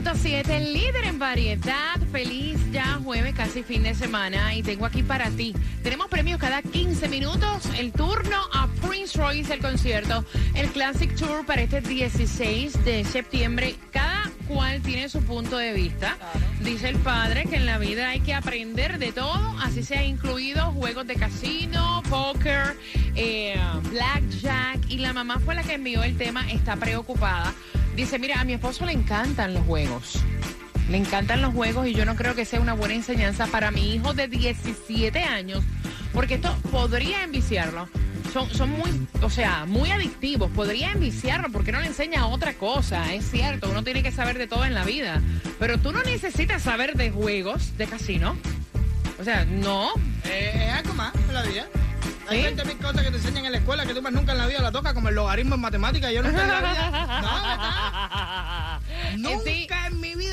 106.7, 0.08 0.72
líder 0.72 1.04
en 1.04 1.18
variedad. 1.18 1.98
Feliz 2.10 2.58
ya 2.72 2.98
jueves, 3.04 3.34
casi 3.34 3.62
fin 3.62 3.82
de 3.82 3.94
semana. 3.94 4.54
Y 4.54 4.62
tengo 4.62 4.86
aquí 4.86 5.02
para 5.02 5.28
ti. 5.28 5.54
Tenemos 5.82 6.08
premios 6.08 6.40
cada 6.40 6.62
15 6.62 7.08
minutos. 7.08 7.66
El 7.76 7.92
turno 7.92 8.36
a 8.54 8.68
Prince 8.86 9.18
Royce, 9.18 9.52
el 9.52 9.60
concierto. 9.60 10.24
El 10.54 10.68
Classic 10.68 11.14
Tour 11.14 11.44
para 11.44 11.60
este 11.60 11.82
16 11.82 12.86
de 12.86 13.04
septiembre. 13.04 13.76
Cada 13.90 14.30
cual 14.46 14.80
tiene 14.80 15.10
su 15.10 15.22
punto 15.22 15.58
de 15.58 15.74
vista. 15.74 16.16
Dice 16.62 16.88
el 16.88 16.96
padre 16.96 17.44
que 17.44 17.56
en 17.56 17.66
la 17.66 17.76
vida 17.76 18.08
hay 18.08 18.20
que 18.20 18.32
aprender 18.32 18.98
de 18.98 19.12
todo. 19.12 19.56
Así 19.62 19.82
se 19.82 19.98
ha 19.98 20.04
incluido 20.04 20.72
juegos 20.72 21.06
de 21.06 21.16
casino, 21.16 22.02
póker, 22.08 22.78
eh, 23.14 23.60
blackjack. 23.90 24.88
Y 24.88 24.98
la 24.98 25.12
mamá 25.12 25.38
fue 25.38 25.54
la 25.54 25.62
que 25.64 25.74
envió 25.74 26.02
el 26.02 26.16
tema. 26.16 26.50
Está 26.50 26.76
preocupada. 26.76 27.52
Dice, 27.98 28.20
mira, 28.20 28.40
a 28.40 28.44
mi 28.44 28.52
esposo 28.52 28.86
le 28.86 28.92
encantan 28.92 29.54
los 29.54 29.64
juegos. 29.64 30.20
Le 30.88 30.98
encantan 30.98 31.42
los 31.42 31.52
juegos 31.52 31.88
y 31.88 31.94
yo 31.94 32.04
no 32.04 32.14
creo 32.14 32.36
que 32.36 32.44
sea 32.44 32.60
una 32.60 32.72
buena 32.72 32.94
enseñanza 32.94 33.48
para 33.48 33.72
mi 33.72 33.92
hijo 33.92 34.14
de 34.14 34.28
17 34.28 35.18
años, 35.24 35.64
porque 36.12 36.34
esto 36.34 36.56
podría 36.70 37.24
enviciarlo. 37.24 37.88
Son, 38.32 38.48
son 38.50 38.70
muy, 38.70 38.88
o 39.20 39.28
sea, 39.28 39.64
muy 39.66 39.90
adictivos. 39.90 40.48
Podría 40.52 40.92
enviciarlo 40.92 41.48
porque 41.50 41.72
no 41.72 41.80
le 41.80 41.88
enseña 41.88 42.28
otra 42.28 42.54
cosa. 42.54 43.12
Es 43.12 43.28
cierto, 43.32 43.68
uno 43.68 43.82
tiene 43.82 44.04
que 44.04 44.12
saber 44.12 44.38
de 44.38 44.46
todo 44.46 44.64
en 44.64 44.74
la 44.74 44.84
vida. 44.84 45.20
Pero 45.58 45.78
tú 45.78 45.90
no 45.90 46.04
necesitas 46.04 46.62
saber 46.62 46.94
de 46.94 47.10
juegos 47.10 47.76
de 47.78 47.88
casino. 47.88 48.36
O 49.18 49.24
sea, 49.24 49.44
no. 49.44 49.90
Eh, 50.24 50.68
es 50.68 50.72
algo 50.72 50.94
más 50.94 51.12
la 51.32 51.42
vida. 51.42 51.66
Hay. 52.28 52.42
20 52.42 52.64
mil 52.64 52.76
cosas 52.78 53.02
que 53.02 53.10
te 53.10 53.16
enseñan 53.16 53.46
en 53.46 53.52
la 53.52 53.58
escuela 53.58 53.86
que 53.86 53.94
tú 53.94 54.02
más 54.02 54.12
nunca 54.12 54.32
en 54.32 54.38
la 54.38 54.46
vida 54.46 54.60
la 54.60 54.70
tocas, 54.70 54.92
como 54.92 55.08
el 55.08 55.14
logaritmo 55.14 55.54
en 55.54 55.60
matemáticas. 55.60 56.12
Yo 56.12 56.22
nunca 56.22 56.42
en 56.42 56.48
la 56.48 56.60
vida. 56.60 58.80
No, 59.16 59.30
¿verdad? 59.30 59.44
Nunca 59.46 59.86
en 59.86 60.00
mi 60.00 60.14
vida 60.14 60.27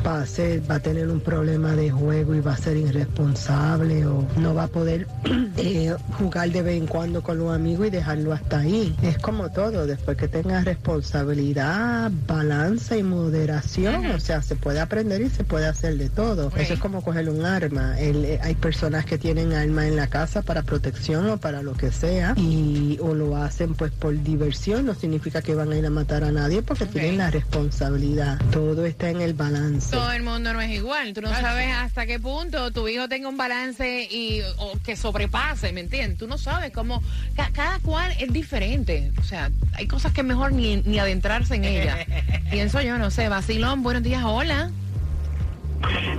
va 0.07 0.21
a, 0.21 0.27
ser, 0.27 0.71
va 0.71 0.75
a 0.77 0.81
tener 0.81 1.09
un 1.09 1.21
problema 1.21 1.75
de 1.75 1.91
juego 1.91 2.35
y 2.35 2.41
va 2.41 2.53
a 2.53 2.59
ser 2.59 2.77
irresponsable 2.77 4.05
o 4.05 4.27
no 4.37 4.55
va 4.55 4.65
a 4.65 4.69
poder 4.69 5.07
eh, 5.57 5.97
jugar 6.19 6.51
de 6.51 6.61
vez 6.63 6.77
en 6.77 6.87
cuando 6.87 7.23
con 7.23 7.39
los 7.39 7.55
amigos 7.55 7.87
y 7.87 7.91
dejarlo 7.91 8.35
hasta 8.35 8.59
ahí. 8.59 8.95
Es 9.03 9.17
como 9.19 9.51
todo, 9.51 9.87
después 9.87 10.19
que 10.19 10.29
tengas 10.29 10.67
responsabilidad, 10.67 12.11
balanza 12.27 12.95
y 12.97 13.06
moderación, 13.07 14.07
o 14.07 14.21
sea, 14.21 14.43
se 14.43 14.57
puede 14.57 14.81
aprender 14.81 15.21
y 15.23 15.31
se 15.31 15.45
puede 15.45 15.67
hacer 15.67 15.97
de 15.97 16.09
todo. 16.09 16.53
Eso 16.57 16.75
es 16.75 16.79
como 16.81 17.03
coger 17.03 17.29
un 17.29 17.45
arma. 17.45 17.99
El- 17.99 18.25
eh, 18.25 18.41
hay 18.43 18.55
personas 18.55 19.05
que 19.05 19.19
tienen 19.19 19.53
arma 19.53 19.87
en 19.87 19.97
la 19.97 20.07
casa 20.09 20.43
para 20.43 20.63
protección 20.63 21.29
o 21.31 21.39
para 21.39 21.63
lo 21.63 21.73
que 21.75 21.91
sea 21.93 22.35
y 22.37 22.99
o 23.01 23.15
lo 23.15 23.37
hacen 23.37 23.75
pues 23.75 23.93
por 23.93 24.21
diversión, 24.23 24.87
no 24.87 24.95
significa 24.95 25.43
que 25.43 25.55
van 25.55 25.73
a 25.73 25.77
ir 25.77 25.87
a 25.87 25.91
matar 25.91 26.25
a 26.25 26.33
nadie 26.33 26.63
porque 26.63 26.87
tienen 26.87 27.19
la 27.19 27.31
responsabilidad. 27.31 28.39
Todo 28.51 28.87
está 28.87 29.11
en 29.11 29.21
el 29.21 29.35
balance. 29.35 29.91
Todo 29.91 30.13
el 30.13 30.23
mundo 30.23 30.53
no 30.53 30.61
es 30.61 30.71
igual. 30.71 31.13
Tú 31.15 31.21
no 31.23 31.31
sabes 31.31 31.69
hasta 31.75 32.07
qué 32.07 32.19
punto 32.21 32.71
tu 32.73 32.89
hijo 32.89 33.09
tenga 33.09 33.29
un 33.29 33.37
balance 33.37 34.03
y 34.11 34.41
o 34.59 34.73
que 34.85 34.97
sobrepase, 34.97 35.73
¿me 35.73 35.81
entiendes? 35.81 36.19
Tú 36.19 36.27
no 36.27 36.39
sabes 36.39 36.73
cómo. 36.73 37.03
ca- 37.35 37.51
cada 37.53 37.79
cual 37.81 38.13
es 38.19 38.33
diferente. 38.33 39.13
O 39.19 39.23
sea, 39.25 39.51
hay 39.75 39.87
cosas 39.87 40.13
que 40.13 40.21
es 40.23 40.27
mejor 40.27 40.53
ni, 40.53 40.77
ni 40.83 40.99
adentrarse 40.99 41.55
en 41.57 41.65
ellas. 41.65 41.97
Pienso 42.51 42.81
yo, 42.81 42.96
yo 42.97 43.03
no 43.03 43.11
sé. 43.11 43.29
Vacilón, 43.29 43.83
buenos 43.83 44.03
días, 44.03 44.23
hola. 44.25 44.71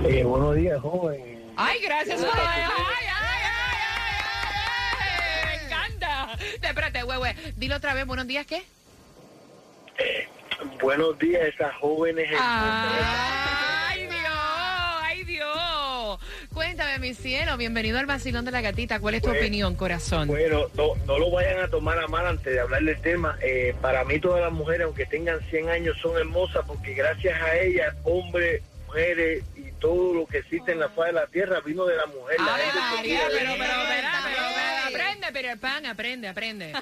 Eh, 0.04 0.22
buenos 0.22 0.54
días, 0.54 0.80
joven. 0.80 1.52
Ay, 1.56 1.80
gracias. 1.82 2.22
Ay, 2.22 2.28
ay, 2.34 2.62
ay, 2.62 3.06
ay, 3.20 3.42
ay, 5.00 5.08
ay, 5.42 5.58
me 5.58 5.64
encanta. 5.66 6.38
Espérate, 6.62 7.02
güey, 7.02 7.18
güey. 7.18 7.34
Dilo 7.56 7.76
otra 7.76 7.94
vez, 7.94 8.06
buenos 8.06 8.28
días, 8.28 8.46
¿qué? 8.46 8.62
Buenos 10.80 11.18
días, 11.18 11.42
esas 11.48 11.74
jóvenes. 11.76 12.28
Mi 17.08 17.14
cielo, 17.14 17.56
bienvenido 17.56 17.98
al 17.98 18.04
vacilón 18.04 18.44
de 18.44 18.50
la 18.50 18.60
gatita. 18.60 19.00
¿Cuál 19.00 19.14
es 19.14 19.22
tu 19.22 19.30
Pues, 19.30 19.40
opinión, 19.40 19.74
corazón? 19.76 20.28
Bueno, 20.28 20.66
no, 20.74 20.94
no 21.06 21.18
lo 21.18 21.30
vayan 21.30 21.60
a 21.60 21.68
tomar 21.68 21.98
a 21.98 22.06
mal 22.06 22.26
antes 22.26 22.52
de 22.52 22.60
hablar 22.60 22.82
del 22.82 23.00
tema. 23.00 23.38
Eh, 23.40 23.74
para 23.80 24.04
mí 24.04 24.20
todas 24.20 24.42
las 24.42 24.52
mujeres, 24.52 24.82
aunque 24.84 25.06
tengan 25.06 25.40
100 25.48 25.70
años, 25.70 25.96
son 26.02 26.18
hermosas 26.18 26.64
porque 26.66 26.92
gracias 26.92 27.40
a 27.40 27.56
ellas, 27.56 27.96
hombres, 28.04 28.60
mujeres 28.86 29.42
y 29.56 29.72
todo 29.80 30.12
lo 30.12 30.26
que 30.26 30.38
existe 30.38 30.72
en 30.72 30.80
la 30.80 30.90
faz 30.90 31.06
de 31.06 31.12
la 31.14 31.26
tierra 31.28 31.60
vino 31.60 31.86
de 31.86 31.96
la 31.96 32.04
mujer. 32.06 32.38
La 32.40 32.58
gente 32.58 32.78
María, 32.96 33.20
de 33.20 33.30
pero, 33.38 33.52
eso. 33.52 33.54
pero, 33.58 33.72
pero, 33.88 33.88
pero, 33.88 34.48
pero, 34.52 34.57
aprende, 35.28 35.32
pero 35.32 35.52
el 35.52 35.58
pan, 35.58 35.86
aprende, 35.86 36.28
aprende. 36.28 36.72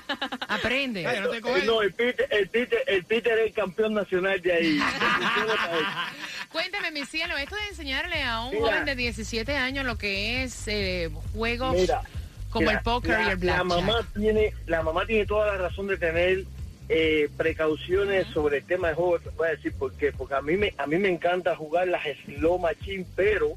Aprende. 0.48 1.06
Ay, 1.06 1.20
no 1.20 1.28
te 1.30 1.36
Eh, 1.36 1.40
coges. 1.40 1.64
No, 1.64 1.82
el 1.82 1.92
Peter, 1.92 2.26
el, 2.30 2.48
Peter, 2.48 2.78
el 2.86 3.04
Peter 3.04 3.38
es 3.38 3.46
el 3.46 3.52
campeón 3.52 3.94
nacional 3.94 4.40
de 4.40 4.52
ahí. 4.52 4.78
Cuéntame, 6.52 6.90
mi 6.90 7.04
cielo, 7.04 7.36
esto 7.36 7.56
de 7.56 7.66
enseñarle 7.68 8.22
a 8.22 8.42
un 8.42 8.52
Mira. 8.54 8.66
joven 8.66 8.84
de 8.86 8.96
17 8.96 9.56
años 9.56 9.84
lo 9.84 9.96
que 9.98 10.42
es 10.44 10.64
eh, 10.68 11.10
juegos 11.34 11.74
Mira, 11.76 12.02
como 12.50 12.66
mira, 12.66 12.78
el 12.78 12.82
póker 12.84 13.10
la, 13.10 13.18
y 13.20 13.22
el 13.24 13.28
la 13.30 13.34
blackjack. 13.36 13.64
mamá 13.66 14.06
tiene 14.14 14.52
la 14.66 14.82
mamá 14.82 15.06
tiene 15.06 15.26
toda 15.26 15.46
la 15.52 15.58
razón 15.58 15.86
de 15.88 15.96
tener 15.98 16.44
eh, 16.88 17.28
precauciones 17.36 18.26
sobre 18.28 18.58
el 18.58 18.64
tema 18.64 18.88
de 18.88 18.94
juego 18.94 19.18
te 19.18 19.30
voy 19.30 19.48
a 19.48 19.50
decir 19.50 19.72
por 19.74 19.92
qué 19.94 20.12
porque 20.12 20.34
a 20.34 20.40
mí 20.40 20.56
me 20.56 20.72
a 20.78 20.86
mí 20.86 20.96
me 20.98 21.08
encanta 21.08 21.56
jugar 21.56 21.88
las 21.88 22.04
slow 22.24 22.58
machine 22.58 23.04
pero 23.16 23.54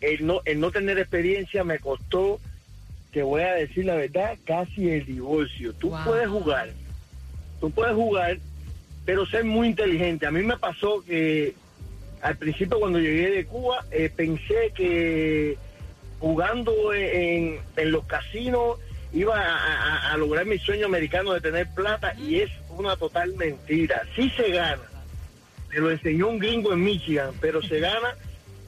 el 0.00 0.24
no 0.24 0.40
el 0.44 0.60
no 0.60 0.70
tener 0.70 0.98
experiencia 0.98 1.64
me 1.64 1.78
costó 1.80 2.40
te 3.16 3.22
voy 3.22 3.40
a 3.40 3.54
decir 3.54 3.86
la 3.86 3.94
verdad 3.94 4.36
casi 4.44 4.90
el 4.90 5.06
divorcio 5.06 5.72
tú 5.72 5.88
Wow. 5.88 6.04
puedes 6.04 6.28
jugar 6.28 6.68
tú 7.60 7.70
puedes 7.70 7.94
jugar 7.94 8.36
pero 9.06 9.24
ser 9.24 9.42
muy 9.42 9.68
inteligente 9.68 10.26
a 10.26 10.30
mí 10.30 10.42
me 10.42 10.58
pasó 10.58 11.02
que 11.02 11.54
al 12.20 12.36
principio 12.36 12.78
cuando 12.78 12.98
llegué 12.98 13.30
de 13.30 13.46
Cuba 13.46 13.86
eh, 13.90 14.10
pensé 14.14 14.70
que 14.76 15.56
jugando 16.20 16.92
en, 16.92 17.58
en 17.78 17.90
los 17.90 18.04
casinos 18.04 18.78
iba 19.14 19.34
a, 19.40 19.56
a- 20.10 20.12
a 20.12 20.16
lograr 20.18 20.44
mi 20.44 20.58
sueño 20.58 20.84
americano 20.84 21.32
de 21.32 21.40
tener 21.40 21.68
plata 21.74 22.12
y 22.18 22.40
es 22.40 22.50
una 22.68 22.96
total 22.96 23.32
mentira. 23.36 24.02
Sí 24.14 24.28
se 24.36 24.50
gana. 24.50 24.82
Me 25.72 25.80
lo 25.80 25.90
enseñó 25.90 26.28
un 26.28 26.38
gringo 26.38 26.74
en 26.74 26.84
Michigan, 26.84 27.30
pero 27.40 27.62
se 27.62 27.80
gana 27.88 28.14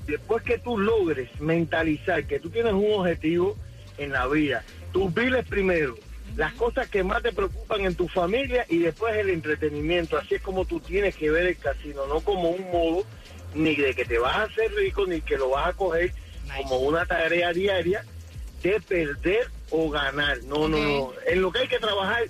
después 0.07 0.43
que 0.43 0.57
tú 0.57 0.79
logres 0.79 1.29
mentalizar 1.39 2.25
que 2.25 2.41
tú 2.41 2.49
tienes 2.49 2.73
un 2.73 2.91
objetivo 2.95 3.55
en 3.99 4.13
la 4.13 4.27
vida. 4.27 4.65
Tus 4.93 5.13
viles 5.13 5.47
primero, 5.47 5.97
las 6.37 6.53
cosas 6.55 6.89
que 6.89 7.03
más 7.03 7.23
te 7.23 7.33
preocupan 7.33 7.83
en 7.83 7.95
tu 7.95 8.09
familia 8.09 8.65
y 8.69 8.79
después 8.79 9.17
el 9.17 9.31
entretenimiento. 9.31 10.17
Así 10.17 10.37
es 10.37 10.43
como 10.43 10.65
tú 10.65 10.81
tienes 10.81 11.17
que 11.17 11.31
ver 11.31 11.47
el 11.47 11.57
casino, 11.57 12.07
no 12.07 12.21
como 12.21 12.51
un 12.51 12.71
modo 12.71 13.05
ni 13.55 13.75
de 13.75 13.95
que 13.95 14.05
te 14.05 14.19
vas 14.19 14.37
a 14.37 14.43
hacer 14.45 14.73
rico 14.75 15.07
ni 15.07 15.21
que 15.21 15.37
lo 15.37 15.51
vas 15.51 15.69
a 15.69 15.73
coger 15.73 16.13
como 16.57 16.79
una 16.79 17.07
tarea 17.07 17.53
diaria 17.53 18.05
de 18.63 18.81
perder 18.81 19.49
o 19.71 19.91
ganar. 19.91 20.43
No, 20.45 20.69
no, 20.69 20.79
no. 20.79 21.13
En 21.27 21.43
lo 21.43 21.53
que 21.53 21.61
hay 21.61 21.69
que 21.69 21.79
trabajar, 21.79 22.25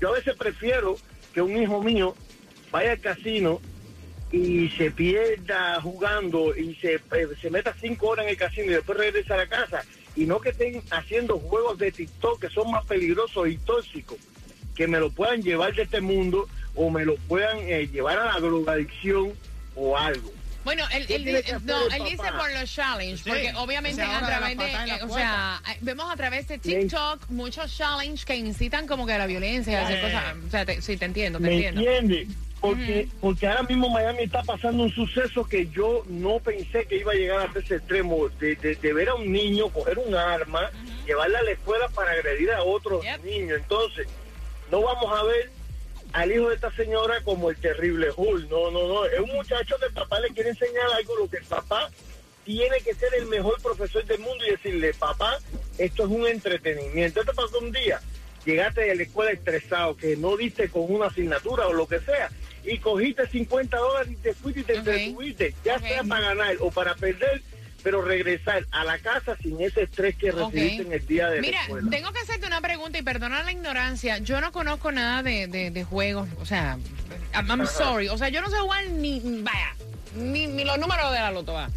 yo 0.00 0.10
a 0.10 0.12
veces 0.12 0.36
prefiero 0.36 0.96
que 1.32 1.42
un 1.42 1.56
hijo 1.56 1.82
mío 1.82 2.14
vaya 2.70 2.92
al 2.92 3.00
casino 3.00 3.60
y 4.30 4.68
se 4.70 4.90
pierda 4.90 5.80
jugando 5.80 6.56
y 6.56 6.74
se, 6.76 6.94
eh, 6.94 7.28
se 7.40 7.50
meta 7.50 7.74
cinco 7.80 8.08
horas 8.08 8.24
en 8.24 8.30
el 8.30 8.36
casino 8.36 8.70
y 8.72 8.74
después 8.74 8.98
regresa 8.98 9.34
a 9.34 9.38
la 9.38 9.46
casa 9.46 9.84
y 10.16 10.26
no 10.26 10.40
que 10.40 10.50
estén 10.50 10.82
haciendo 10.90 11.38
juegos 11.38 11.78
de 11.78 11.92
TikTok 11.92 12.40
que 12.40 12.48
son 12.48 12.70
más 12.70 12.84
peligrosos 12.84 13.48
y 13.48 13.56
tóxicos 13.58 14.18
que 14.74 14.86
me 14.86 14.98
lo 14.98 15.10
puedan 15.10 15.42
llevar 15.42 15.74
de 15.74 15.82
este 15.82 16.00
mundo 16.00 16.48
o 16.74 16.90
me 16.90 17.04
lo 17.04 17.16
puedan 17.28 17.58
eh, 17.58 17.88
llevar 17.88 18.18
a 18.18 18.26
la 18.26 18.40
drogadicción 18.40 19.32
o 19.76 19.96
algo. 19.96 20.32
Bueno, 20.64 20.84
él, 20.92 21.06
¿Qué 21.06 21.16
él, 21.16 21.24
no, 21.64 21.86
el 21.86 21.92
él 21.92 22.04
dice 22.04 22.32
por 22.36 22.50
los 22.52 22.72
challenge, 22.74 23.18
Sí, 23.22 23.28
porque 23.30 23.52
obviamente 23.56 24.02
a 24.02 24.20
de 24.20 24.26
través 24.26 24.56
de, 24.58 25.02
o 25.04 25.08
sea, 25.14 25.60
eh, 25.70 25.76
vemos 25.82 26.10
a 26.10 26.16
través 26.16 26.48
de 26.48 26.58
TikTok 26.58 27.28
muchos 27.28 27.76
challenge 27.76 28.24
que 28.24 28.34
incitan 28.36 28.86
como 28.86 29.06
que 29.06 29.12
a 29.12 29.18
la 29.18 29.26
violencia, 29.26 29.80
a 29.80 29.84
hacer 29.84 30.00
cosas, 30.00 30.24
o 30.46 30.50
sea, 30.50 30.64
te- 30.64 30.80
sí, 30.80 30.96
te 30.96 31.04
entiendo, 31.04 31.38
te 31.38 31.44
¿Me 31.46 31.52
entiendo. 31.54 31.80
entiendes? 31.82 32.28
Porque, 32.60 33.08
porque 33.20 33.46
ahora 33.46 33.62
mismo 33.64 33.90
Miami 33.90 34.22
está 34.22 34.42
pasando 34.42 34.84
un 34.84 34.90
suceso 34.94 35.44
que 35.44 35.68
yo 35.68 36.02
no 36.08 36.38
pensé 36.38 36.86
que 36.86 36.96
iba 36.96 37.12
a 37.12 37.14
llegar 37.14 37.50
a 37.54 37.58
ese 37.58 37.74
extremo, 37.76 38.28
de, 38.40 38.56
de- 38.56 38.74
de 38.76 38.92
ver 38.94 39.10
a 39.10 39.14
un 39.16 39.30
niño 39.30 39.68
coger 39.68 39.98
un 39.98 40.14
arma, 40.14 40.70
llevarla 41.06 41.40
a 41.40 41.42
la 41.42 41.50
escuela 41.50 41.88
para 41.88 42.12
agredir 42.12 42.50
a 42.52 42.62
otros 42.62 43.04
Yep. 43.04 43.22
niños. 43.22 43.58
Entonces, 43.58 44.06
no 44.70 44.80
vamos 44.80 45.12
a 45.20 45.22
ver 45.24 45.50
al 46.14 46.30
hijo 46.30 46.48
de 46.48 46.54
esta 46.54 46.70
señora 46.70 47.20
como 47.24 47.50
el 47.50 47.56
terrible 47.56 48.08
Hulk. 48.16 48.48
No, 48.48 48.70
no, 48.70 48.86
no. 48.86 49.04
Es 49.04 49.18
un 49.18 49.32
muchacho 49.32 49.76
que 49.80 49.86
el 49.86 49.92
papá 49.92 50.20
le 50.20 50.28
quiere 50.28 50.50
enseñar 50.50 50.86
algo, 50.96 51.16
lo 51.16 51.28
que 51.28 51.38
el 51.38 51.44
papá 51.44 51.90
tiene 52.44 52.80
que 52.82 52.94
ser 52.94 53.12
el 53.14 53.26
mejor 53.26 53.60
profesor 53.60 54.04
del 54.04 54.20
mundo 54.20 54.44
y 54.46 54.52
decirle, 54.52 54.94
papá, 54.94 55.38
esto 55.76 56.04
es 56.04 56.08
un 56.08 56.26
entretenimiento. 56.26 57.20
Esto 57.20 57.32
pasó 57.34 57.58
un 57.58 57.72
día, 57.72 58.00
llegaste 58.44 58.82
de 58.82 58.94
la 58.94 59.02
escuela 59.02 59.32
estresado, 59.32 59.96
que 59.96 60.16
no 60.16 60.36
diste 60.36 60.68
con 60.68 60.84
una 60.88 61.06
asignatura 61.06 61.66
o 61.66 61.72
lo 61.72 61.88
que 61.88 61.98
sea, 62.00 62.30
y 62.64 62.78
cogiste 62.78 63.26
50 63.26 63.76
dólares 63.76 64.12
y 64.12 64.16
te 64.16 64.34
fuiste 64.34 64.60
y 64.60 64.64
te 64.64 64.72
Ok. 64.74 64.78
entretuviste, 64.86 65.54
ya 65.64 65.80
sea 65.80 66.04
para 66.04 66.28
ganar 66.28 66.56
o 66.60 66.70
para 66.70 66.94
perder, 66.94 67.42
pero 67.84 68.00
regresar 68.02 68.66
a 68.72 68.82
la 68.82 68.98
casa 68.98 69.36
sin 69.40 69.60
ese 69.60 69.82
estrés 69.82 70.16
que 70.16 70.32
recibiste 70.32 70.82
en 70.82 70.92
el 70.92 71.06
día 71.06 71.28
de 71.28 71.40
Mira, 71.42 71.58
la 71.58 71.62
escuela. 71.64 71.90
tengo 71.90 72.12
que 72.12 72.18
hacerte 72.20 72.46
una 72.46 72.60
pregunta 72.62 72.98
y 72.98 73.02
perdona 73.02 73.42
la 73.44 73.52
ignorancia. 73.52 74.18
Yo 74.18 74.40
no 74.40 74.50
conozco 74.50 74.90
nada 74.90 75.22
de, 75.22 75.46
de- 75.46 75.70
de 75.70 75.84
juegos. 75.84 76.26
O 76.40 76.46
sea, 76.46 76.78
I'm, 77.34 77.46
I'm 77.50 77.66
sorry. 77.66 78.08
O 78.08 78.16
sea, 78.18 78.30
yo 78.30 78.40
no 78.40 78.48
sé 78.50 78.56
jugar 78.56 78.86
ni, 78.88 79.20
vaya, 79.42 79.76
ni, 80.16 80.46
ni 80.46 80.64
los 80.64 80.78
números 80.78 81.12
de 81.12 81.18
la 81.18 81.30
loto. 81.30 81.52
va. 81.52 81.68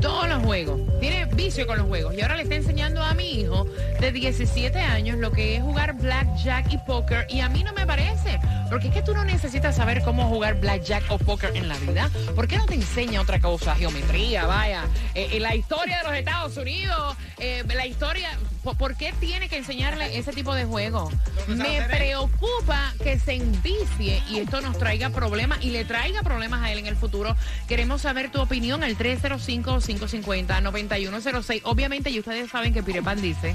Todos 0.00 0.28
los 0.28 0.42
juegos. 0.42 0.80
Tiene 1.00 1.26
vicio 1.26 1.66
con 1.66 1.78
los 1.78 1.86
juegos. 1.86 2.14
Y 2.14 2.20
ahora 2.22 2.36
le 2.36 2.42
está 2.42 2.54
enseñando 2.54 3.02
a 3.02 3.14
mi 3.14 3.40
hijo 3.40 3.66
de 4.00 4.12
17 4.12 4.78
años 4.78 5.18
lo 5.18 5.30
que 5.30 5.56
es 5.56 5.62
jugar 5.62 5.94
blackjack 5.94 6.72
y 6.72 6.78
póker 6.78 7.26
y 7.28 7.40
a 7.40 7.48
mí 7.48 7.62
no 7.62 7.72
me 7.72 7.86
parece, 7.86 8.40
porque 8.70 8.88
es 8.88 8.94
que 8.94 9.02
tú 9.02 9.14
no 9.14 9.24
necesitas 9.24 9.76
saber 9.76 10.02
cómo 10.02 10.28
jugar 10.28 10.58
blackjack 10.60 11.04
o 11.10 11.18
póker 11.18 11.56
en 11.56 11.68
la 11.68 11.76
vida. 11.78 12.10
¿Por 12.34 12.48
qué 12.48 12.56
no 12.56 12.66
te 12.66 12.74
enseña 12.74 13.20
otra 13.20 13.40
cosa? 13.40 13.74
Geometría, 13.74 14.46
vaya, 14.46 14.84
eh, 15.14 15.28
eh, 15.32 15.40
la 15.40 15.54
historia 15.54 15.98
de 15.98 16.04
los 16.04 16.14
Estados 16.14 16.56
Unidos, 16.56 17.16
eh, 17.38 17.62
la 17.66 17.86
historia... 17.86 18.30
¿Por- 18.62 18.76
¿Por 18.76 18.96
qué 18.96 19.12
tiene 19.18 19.48
que 19.48 19.56
enseñarle 19.56 20.18
ese 20.18 20.32
tipo 20.32 20.54
de 20.54 20.64
juego? 20.64 21.10
Me 21.48 21.82
preocupa 21.88 22.92
que 23.02 23.18
se 23.18 23.32
envicie 23.34 24.22
y 24.28 24.38
esto 24.40 24.60
nos 24.60 24.78
traiga 24.78 25.08
problemas 25.10 25.58
y 25.62 25.70
le 25.70 25.84
traiga 25.84 26.22
problemas 26.22 26.62
a 26.62 26.70
él 26.70 26.78
en 26.78 26.86
el 26.86 26.96
futuro. 26.96 27.34
Queremos 27.68 28.02
saber 28.02 28.30
tu 28.30 28.40
opinión 28.40 28.84
al 28.84 28.96
305-550-9106. 28.98 31.60
Obviamente, 31.64 32.10
y 32.10 32.18
ustedes 32.18 32.50
saben 32.50 32.72
que 32.74 32.82
Pirepan 32.82 33.20
dice... 33.20 33.54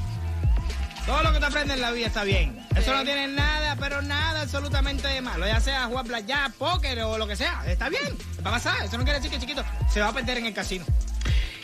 Todo 1.05 1.21
lo 1.21 1.33
que 1.33 1.39
te 1.39 1.45
aprendes 1.45 1.75
en 1.75 1.81
la 1.81 1.91
vida 1.91 2.07
está 2.07 2.23
bien. 2.23 2.59
Eso 2.75 2.91
no 2.91 3.03
tiene 3.03 3.27
nada, 3.27 3.75
pero 3.79 4.01
nada 4.01 4.41
absolutamente 4.41 5.07
de 5.07 5.21
malo. 5.21 5.45
Ya 5.45 5.61
sea 5.61 5.85
jugar 5.85 6.05
blackjack, 6.07 6.53
póker 6.53 6.99
o 7.03 7.19
lo 7.19 7.27
que 7.27 7.35
sea. 7.35 7.61
Está 7.67 7.89
bien. 7.89 8.17
Va 8.43 8.49
a 8.49 8.53
pasar. 8.53 8.83
Eso 8.83 8.97
no 8.97 9.03
quiere 9.03 9.19
decir 9.19 9.29
que 9.29 9.39
chiquito 9.39 9.63
se 9.93 9.99
va 10.01 10.07
a 10.07 10.13
perder 10.13 10.39
en 10.39 10.47
el 10.47 10.53
casino. 10.55 10.83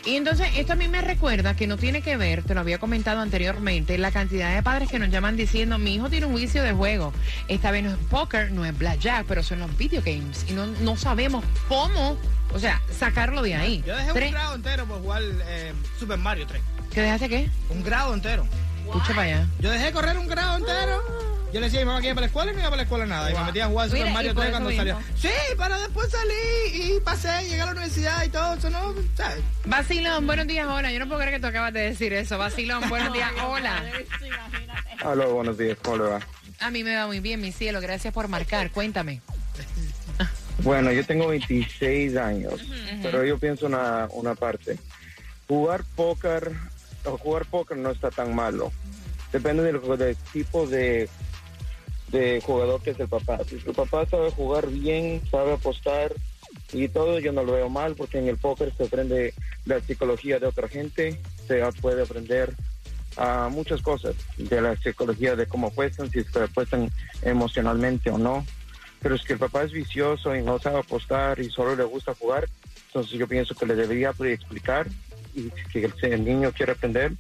Y 0.06 0.16
entonces 0.16 0.48
esto 0.58 0.74
a 0.74 0.76
mí 0.76 0.88
me 0.88 1.02
recuerda 1.02 1.56
que 1.56 1.68
no 1.68 1.78
tiene 1.78 2.02
que 2.02 2.18
ver, 2.18 2.42
te 2.42 2.56
lo 2.56 2.62
había 2.62 2.80
comentado 2.80 3.20
anteriormente, 3.22 3.98
la 4.00 4.12
cantidad 4.12 4.54
de 4.56 4.64
padres 4.64 4.90
que 4.90 4.98
nos 4.98 5.10
llaman 5.10 5.38
diciendo, 5.38 5.78
mi 5.78 5.96
hijo 5.96 6.10
tiene 6.10 6.26
un 6.26 6.34
vicio 6.36 6.64
de 6.64 6.74
juego. 6.74 7.14
Esta 7.48 7.70
vez 7.70 7.84
no 7.84 7.92
es 7.92 7.98
póker, 8.10 8.52
no 8.52 8.66
es 8.66 8.76
blackjack, 8.78 9.26
pero 9.28 9.44
son 9.44 9.60
los 9.60 9.78
video 9.78 10.02
games. 10.04 10.46
Y 10.50 10.54
no, 10.54 10.66
no 10.66 10.98
sabemos 10.98 11.46
cómo, 11.68 12.18
o 12.52 12.58
sea, 12.60 12.82
sacarlo 12.98 13.44
de 13.44 13.54
ahí. 13.56 13.84
Yo 13.86 13.96
dejé 13.96 14.12
Tres- 14.14 14.28
un 14.30 14.34
grado 14.34 14.56
entero 14.56 14.86
por 14.88 15.02
jugar 15.02 15.22
eh, 15.46 15.72
Super 16.00 16.18
Mario 16.18 16.48
3. 16.48 16.62
¿Qué 16.92 17.02
dejaste 17.02 17.30
qué? 17.30 17.50
Un 17.70 17.84
grado 17.84 18.14
entero. 18.16 18.48
Escucha 18.86 19.10
para 19.10 19.22
allá. 19.22 19.48
Yo 19.60 19.70
dejé 19.70 19.92
correr 19.92 20.18
un 20.18 20.28
grado 20.28 20.58
entero. 20.58 21.31
Yo 21.54 21.60
le 21.60 21.66
decía 21.66 21.82
a 21.82 21.84
mi 21.84 21.88
mamá 21.88 22.00
que 22.00 22.08
iba 22.08 22.16
para 22.16 22.22
la 22.22 22.28
escuela 22.28 22.52
y 22.52 22.54
no 22.54 22.60
iba 22.62 22.70
para 22.70 22.78
la 22.78 22.84
escuela 22.84 23.06
nada. 23.06 23.32
Y 23.32 23.34
me 23.34 23.44
metía 23.44 23.66
a 23.66 23.68
jugar 23.68 23.88
Super 23.88 24.00
Mira, 24.00 24.12
y 24.12 24.14
Mario 24.14 24.34
por 24.34 24.44
3 24.44 24.54
eso 24.54 24.62
cuando 24.62 24.78
salía. 24.78 24.98
Sí, 25.18 25.56
para 25.58 25.78
después 25.80 26.10
salí 26.10 26.96
y 26.96 27.00
pasé, 27.02 27.44
llegué 27.44 27.62
a 27.62 27.66
la 27.66 27.72
universidad 27.72 28.24
y 28.24 28.30
todo. 28.30 28.54
Eso 28.54 28.70
no, 28.70 28.96
¿sabes? 29.16 29.44
Vacilón, 29.66 30.28
buenos 30.28 30.48
días, 30.48 30.66
hola. 30.68 30.92
Yo 30.94 31.00
no 31.00 31.08
puedo 31.08 31.20
creer 31.20 31.36
que 31.36 31.42
tú 31.42 31.48
acabas 31.48 31.74
de 31.74 31.82
decir 31.82 32.14
eso. 32.14 32.38
Vacilón, 32.38 32.88
buenos 32.88 33.12
días, 33.12 33.32
hola. 33.46 33.84
Aló, 35.04 35.34
buenos 35.34 35.58
días, 35.58 35.78
¿cómo 35.82 35.98
le 35.98 36.04
va? 36.04 36.20
A 36.60 36.72
mí 36.72 36.84
me 36.84 36.96
va 36.96 37.08
muy 37.08 37.20
bien, 37.20 37.42
mi 37.42 37.52
cielo. 37.52 37.82
Gracias 37.82 38.14
por 38.14 38.30
marcar. 38.30 38.72
Cuéntame. 38.72 39.22
Bueno, 40.60 40.92
yo 40.92 41.04
tengo 41.06 41.28
26 41.28 42.16
años, 42.18 42.62
pero 43.02 43.26
yo 43.26 43.38
pienso 43.40 43.66
una, 43.66 44.08
una 44.12 44.36
parte. 44.36 44.78
Jugar 45.48 45.84
póker 45.96 46.52
o 47.04 47.18
jugar 47.18 47.46
póker 47.46 47.78
no 47.78 47.90
está 47.90 48.12
tan 48.12 48.34
malo. 48.36 48.72
Depende 49.34 49.64
del, 49.64 49.82
del 49.98 50.16
tipo 50.32 50.68
de, 50.68 51.10
de 52.12 52.42
jugador 52.42 52.82
que 52.82 52.92
es 52.92 53.00
el 53.00 53.08
papá. 53.08 53.40
Si 53.48 53.58
tu 53.58 53.74
papá 53.74 54.06
sabe 54.06 54.32
jugar 54.32 54.68
bien, 54.68 55.22
sabe 55.30 55.54
apostar 55.54 56.14
y 56.74 56.88
todo, 56.88 57.20
yo 57.20 57.32
no 57.32 57.44
lo 57.44 57.54
veo 57.54 57.70
mal 57.70 57.96
porque 57.96 58.20
en 58.20 58.28
el 58.28 58.38
póker 58.38 58.74
se 58.76 58.84
aprende 58.84 59.34
la 59.66 59.80
psicología 59.80 60.40
de 60.40 60.48
otra 60.48 60.68
gente, 60.68 61.20
se 61.48 61.62
puede 61.82 62.04
aprender 62.04 62.54
a 63.18 63.50
muchas 63.50 63.82
cosas 63.82 64.16
de 64.38 64.62
la 64.62 64.76
psicología 64.78 65.36
de 65.36 65.48
cómo 65.48 65.68
apuestan, 65.68 66.10
si 66.10 66.24
se 66.24 66.44
apuestan 66.44 66.90
emocionalmente 67.22 68.10
o 68.10 68.18
no. 68.18 68.46
Pero 69.02 69.16
es 69.16 69.24
que 69.24 69.34
el 69.34 69.40
papá 69.40 69.64
es 69.64 69.72
vicioso 69.72 70.36
y 70.36 70.44
no 70.44 70.60
sabe 70.60 70.80
apostar 70.80 71.40
y 71.40 71.50
solo 71.50 71.76
le 71.76 71.84
gusta 71.84 72.14
jugar, 72.14 72.48
entonces 72.88 73.18
yo 73.18 73.28
pienso 73.28 73.56
que 73.56 73.66
le 73.66 73.76
debería 73.76 74.14
explicar 74.20 74.88
y 75.34 75.50
si 75.72 75.80
el, 76.06 76.24
niño 76.24 76.52
quiere 76.52 76.74
aprender, 76.74 77.14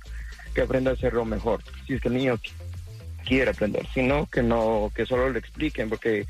que 0.54 0.62
aprenda 0.62 0.92
a 0.92 0.94
hacerlo 0.96 1.26
mejor. 1.26 1.62
Si 1.88 1.94
es 1.94 2.02
que 2.02 2.10
el 2.10 2.16
niño 2.16 2.40
quiere 3.26 3.52
aprender, 3.52 3.88
si 3.94 4.02
no, 4.04 4.26
que 4.28 4.42
no, 4.44 4.92
que 4.96 5.06
solo 5.06 5.30
le 5.30 5.40
expliquen, 5.40 5.90
porque 5.90 6.26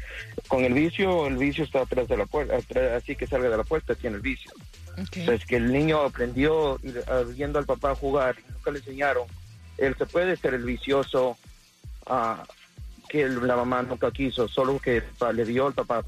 con 0.47 0.63
el 0.63 0.73
vicio, 0.73 1.27
el 1.27 1.38
vicio 1.38 1.63
está 1.63 1.82
atrás 1.82 2.08
de 2.08 2.17
la 2.17 2.25
puerta, 2.25 2.56
atrás- 2.58 2.91
así 3.04 3.15
que 3.15 3.27
salga 3.27 3.49
de 3.49 3.58
la 3.58 3.63
puerta 3.63 3.95
tiene 3.95 4.17
el 4.17 4.21
vicio. 4.21 4.51
Entonces 5.21 5.45
que 5.47 5.56
el 5.56 5.71
niño 5.71 6.01
aprendió 6.01 6.80
viendo 7.36 7.60
al 7.60 7.65
papá 7.65 7.95
jugar 7.95 8.36
y 8.39 8.51
nunca 8.51 8.71
le 8.71 8.80
enseñaron, 8.80 9.23
él 9.77 9.95
se 9.97 10.06
puede 10.06 10.36
ser 10.38 10.54
el 10.54 10.63
vicioso 10.63 11.38
ah, 12.08 12.45
que 13.12 13.24
el- 13.24 13.45
la 13.45 13.58
mamá 13.58 13.82
nunca 13.84 14.10
quiso, 14.10 14.47
solo 14.47 14.80
que 14.80 15.04
le 15.34 15.43
dio 15.45 15.67
al 15.67 15.74
papá 15.74 16.02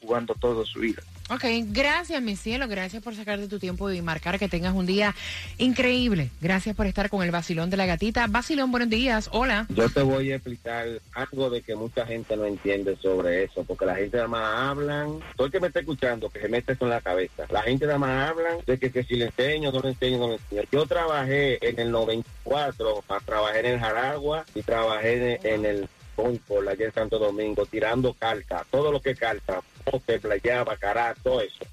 jugando 0.00 0.34
toda 0.34 0.64
su 0.64 0.80
vida. 0.80 1.02
Ok, 1.28 1.44
gracias, 1.66 2.20
mi 2.22 2.34
cielo. 2.34 2.66
Gracias 2.66 3.02
por 3.02 3.14
sacarte 3.14 3.46
tu 3.46 3.58
tiempo 3.58 3.90
y 3.90 4.00
marcar 4.00 4.38
que 4.38 4.48
tengas 4.48 4.74
un 4.74 4.86
día 4.86 5.14
increíble. 5.58 6.30
Gracias 6.40 6.74
por 6.74 6.86
estar 6.86 7.10
con 7.10 7.22
el 7.22 7.30
vacilón 7.30 7.68
de 7.68 7.76
la 7.76 7.84
gatita. 7.84 8.26
Vacilón, 8.26 8.70
buenos 8.70 8.88
días. 8.88 9.28
Hola. 9.32 9.66
Yo 9.68 9.90
te 9.90 10.00
voy 10.02 10.32
a 10.32 10.36
explicar 10.36 10.86
algo 11.12 11.50
de 11.50 11.60
que 11.60 11.76
mucha 11.76 12.06
gente 12.06 12.34
no 12.38 12.46
entiende 12.46 12.96
sobre 13.02 13.44
eso, 13.44 13.62
porque 13.64 13.84
la 13.84 13.96
gente 13.96 14.16
nada 14.16 14.28
más 14.28 14.70
hablan, 14.70 15.20
todo 15.36 15.46
el 15.46 15.52
que 15.52 15.60
me 15.60 15.66
está 15.66 15.80
escuchando, 15.80 16.30
que 16.30 16.40
se 16.40 16.48
mete 16.48 16.72
eso 16.72 16.84
en 16.86 16.90
la 16.90 17.02
cabeza, 17.02 17.44
la 17.50 17.62
gente 17.62 17.84
nada 17.84 17.98
más 17.98 18.30
hablan 18.30 18.56
de 18.66 18.78
que, 18.78 18.90
que 18.90 19.04
si 19.04 19.16
le 19.16 19.26
enseño, 19.26 19.70
no 19.72 19.80
le 19.80 19.90
enseño, 19.90 20.18
no 20.18 20.28
le 20.28 20.34
enseño. 20.36 20.62
Yo 20.72 20.86
trabajé 20.86 21.58
en 21.68 21.78
el 21.78 21.90
94, 21.90 23.04
ah, 23.10 23.18
trabajé 23.26 23.60
en 23.60 23.66
el 23.66 23.78
Jaragua 23.78 24.46
y 24.54 24.62
trabajé 24.62 25.36
en, 25.42 25.46
en 25.46 25.64
el 25.66 25.88
Concord, 26.20 26.68
allá 26.68 26.86
en 26.86 26.92
Santo 26.92 27.18
Domingo, 27.18 27.64
tirando 27.66 28.12
calca, 28.14 28.66
todo 28.70 28.92
lo 28.92 29.00
que 29.00 29.14
calca, 29.14 29.62
poste, 29.84 30.18
playa, 30.18 30.64
bacará, 30.64 31.14
todo 31.22 31.40
eso. 31.40 31.64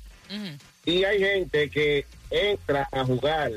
Y 0.86 1.04
hay 1.04 1.20
gente 1.20 1.70
que 1.70 2.06
entra 2.30 2.88
a 2.92 3.04
jugar 3.04 3.52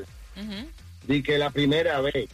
y 1.07 1.23
que 1.23 1.39
la 1.39 1.51
primera 1.51 2.01
vez, 2.01 2.29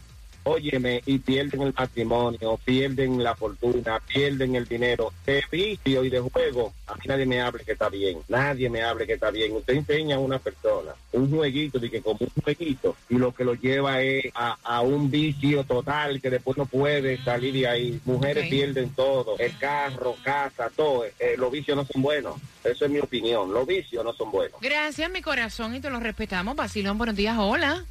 óyeme, 0.47 1.01
y 1.05 1.19
pierden 1.19 1.61
el 1.61 1.73
matrimonio, 1.77 2.59
pierden 2.63 3.23
la 3.23 3.35
fortuna, 3.35 3.99
pierden 4.07 4.55
el 4.55 4.67
dinero, 4.67 5.13
de 5.25 5.43
vicio 5.51 6.03
y 6.03 6.09
de 6.09 6.19
juego, 6.19 6.73
a 6.87 6.95
mí 6.95 7.01
nadie 7.05 7.25
me 7.25 7.41
hable 7.41 7.63
que 7.63 7.73
está 7.73 7.89
bien, 7.89 8.19
nadie 8.27 8.69
me 8.69 8.81
hable 8.81 9.05
que 9.05 9.13
está 9.13 9.31
bien. 9.31 9.53
Usted 9.53 9.75
enseña 9.75 10.15
a 10.15 10.19
una 10.19 10.39
persona 10.39 10.93
un 11.11 11.29
jueguito, 11.29 11.79
de 11.79 11.89
que 11.89 12.01
como 12.01 12.19
un 12.21 12.43
jueguito, 12.43 12.95
y 13.09 13.15
lo 13.15 13.33
que 13.33 13.43
lo 13.43 13.55
lleva 13.55 14.01
es 14.01 14.25
a, 14.33 14.57
a 14.63 14.81
un 14.81 15.09
vicio 15.09 15.63
total 15.63 16.21
que 16.21 16.29
después 16.29 16.57
no 16.57 16.65
puede 16.65 17.21
salir 17.23 17.53
de 17.53 17.67
ahí. 17.67 17.99
Mujeres 18.05 18.49
pierden 18.49 18.91
todo, 18.91 19.35
el 19.39 19.57
carro, 19.57 20.15
casa, 20.23 20.69
todo. 20.75 21.05
Eh, 21.05 21.35
los 21.37 21.51
vicios 21.51 21.75
no 21.75 21.85
son 21.85 22.01
buenos. 22.01 22.35
Eso 22.63 22.85
es 22.85 22.91
mi 22.91 22.99
opinión. 22.99 23.53
Los 23.53 23.65
vicios 23.65 24.03
no 24.03 24.13
son 24.13 24.31
buenos. 24.31 24.59
Gracias, 24.61 25.09
mi 25.09 25.21
corazón, 25.21 25.75
y 25.75 25.79
te 25.79 25.89
lo 25.89 25.99
respetamos. 25.99 26.55
Vacilón, 26.55 26.97
buenos 26.97 27.15
días. 27.15 27.37
Hola. 27.37 27.85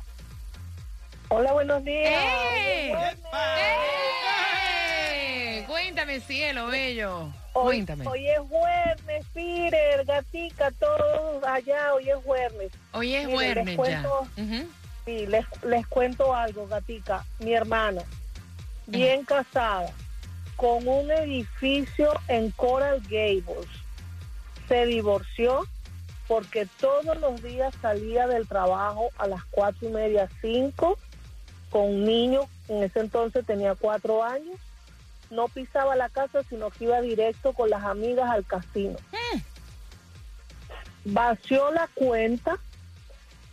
Hola, 1.28 1.52
buenos 1.52 1.84
días. 1.84 2.24
¡Eh! 2.54 2.92
¡Eh! 3.58 5.64
Cuéntame, 5.66 6.20
cielo, 6.20 6.66
bello. 6.68 7.32
Hoy, 7.52 7.76
Cuéntame. 7.84 8.06
hoy 8.06 8.28
es 8.28 8.38
jueves, 8.38 9.26
Peter, 9.32 10.04
gatica, 10.04 10.70
todos 10.72 11.42
allá, 11.44 11.94
hoy 11.94 12.10
es 12.10 12.16
jueves. 12.24 12.72
Hoy 12.92 13.14
es 13.14 13.26
Mire, 13.26 13.64
les 13.64 13.66
ya. 13.66 13.76
cuento- 13.76 14.26
Ujú. 14.36 14.68
Sí, 15.04 15.26
les, 15.26 15.44
les 15.64 15.86
cuento 15.86 16.34
algo, 16.34 16.66
gatica. 16.66 17.24
Mi 17.38 17.54
hermana, 17.54 18.02
bien 18.86 19.24
casada, 19.24 19.90
con 20.56 20.86
un 20.86 21.10
edificio 21.10 22.12
en 22.28 22.50
Coral 22.52 23.00
Gables, 23.02 23.68
se 24.68 24.86
divorció 24.86 25.64
porque 26.28 26.66
todos 26.80 27.16
los 27.18 27.42
días 27.42 27.72
salía 27.80 28.26
del 28.26 28.48
trabajo 28.48 29.10
a 29.18 29.28
las 29.28 29.44
cuatro 29.50 29.88
y 29.88 29.92
media, 29.92 30.28
cinco, 30.40 30.98
con 31.76 31.90
un 31.90 32.04
niño, 32.06 32.48
en 32.68 32.84
ese 32.84 33.00
entonces 33.00 33.44
tenía 33.44 33.74
cuatro 33.74 34.24
años, 34.24 34.58
no 35.28 35.46
pisaba 35.48 35.94
la 35.94 36.08
casa, 36.08 36.42
sino 36.48 36.70
que 36.70 36.84
iba 36.84 37.02
directo 37.02 37.52
con 37.52 37.68
las 37.68 37.84
amigas 37.84 38.30
al 38.30 38.46
casino. 38.46 38.96
Vació 41.04 41.70
la 41.72 41.86
cuenta, 41.92 42.56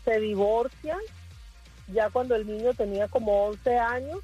se 0.06 0.22
divorcian, 0.22 1.02
ya 1.90 2.10
cuando 2.12 2.36
el 2.36 2.48
niño 2.48 2.74
tenía 2.74 3.10
como 3.10 3.48
11 3.48 3.78
años, 3.78 4.20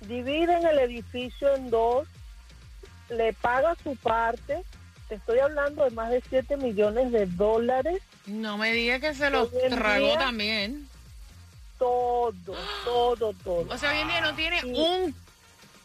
dividen 0.00 0.64
el 0.64 0.78
edificio 0.78 1.54
en 1.54 1.68
dos, 1.68 2.08
le 3.10 3.34
paga 3.34 3.76
su 3.82 3.94
parte, 3.96 4.62
te 5.10 5.16
estoy 5.16 5.40
hablando 5.40 5.84
de 5.84 5.90
más 5.90 6.10
de 6.10 6.22
7 6.30 6.56
millones 6.56 7.12
de 7.12 7.26
dólares, 7.26 8.00
No 8.24 8.56
me 8.56 8.72
diga 8.72 9.00
que 9.00 9.12
se 9.12 9.28
los 9.28 9.50
tragó 9.68 10.14
también. 10.14 10.88
Todo, 11.84 12.56
todo, 12.84 13.32
todo. 13.44 13.66
O 13.74 13.78
sea, 13.78 13.90
hoy 13.90 13.98
en 13.98 14.08
día 14.08 14.20
no 14.22 14.34
tiene 14.34 14.64
un 14.64 15.14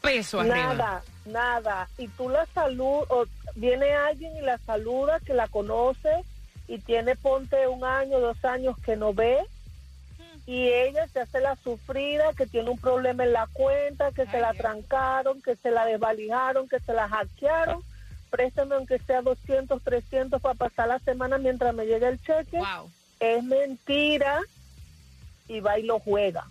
peso 0.02 0.40
arriba. 0.40 0.74
Nada, 0.74 1.04
nada. 1.26 1.90
Y 1.98 2.08
tú 2.10 2.30
la 2.30 2.46
salud, 2.48 3.04
o 3.10 3.26
viene 3.56 3.92
alguien 3.94 4.36
y 4.38 4.42
la 4.42 4.58
saluda 4.60 5.20
que 5.20 5.34
la 5.34 5.48
conoce 5.48 6.24
y 6.68 6.78
tiene, 6.80 7.16
ponte 7.16 7.68
un 7.68 7.84
año, 7.84 8.20
dos 8.20 8.44
años 8.46 8.78
que 8.80 8.96
no 8.96 9.14
ve. 9.14 9.40
Y 10.46 10.68
ella 10.70 11.06
se 11.08 11.20
hace 11.20 11.42
la 11.42 11.56
sufrida, 11.58 12.34
que 12.34 12.48
tiene 12.48 12.70
un 12.70 12.80
problema 12.80 13.24
en 13.24 13.34
la 13.34 13.48
cuenta, 13.52 14.12
que 14.12 14.26
se 14.26 14.40
la 14.40 14.54
trancaron, 14.54 15.42
que 15.42 15.56
se 15.58 15.70
la 15.70 15.86
desvalijaron, 15.86 16.70
que 16.70 16.80
se 16.80 16.94
la 16.94 17.08
hackearon. 17.10 17.84
Préstame 18.32 18.76
aunque 18.76 19.00
sea 19.00 19.22
200, 19.22 19.82
300 19.84 20.42
para 20.42 20.56
pasar 20.56 20.88
la 20.88 21.00
semana 21.00 21.38
mientras 21.38 21.74
me 21.76 21.86
llegue 21.86 22.08
el 22.08 22.22
cheque. 22.22 22.58
Wow. 22.58 22.90
Es 23.20 23.44
mentira 23.44 24.42
y 25.50 25.60
va 25.60 25.78
y 25.78 25.84
lo 25.84 26.00
juega 26.00 26.46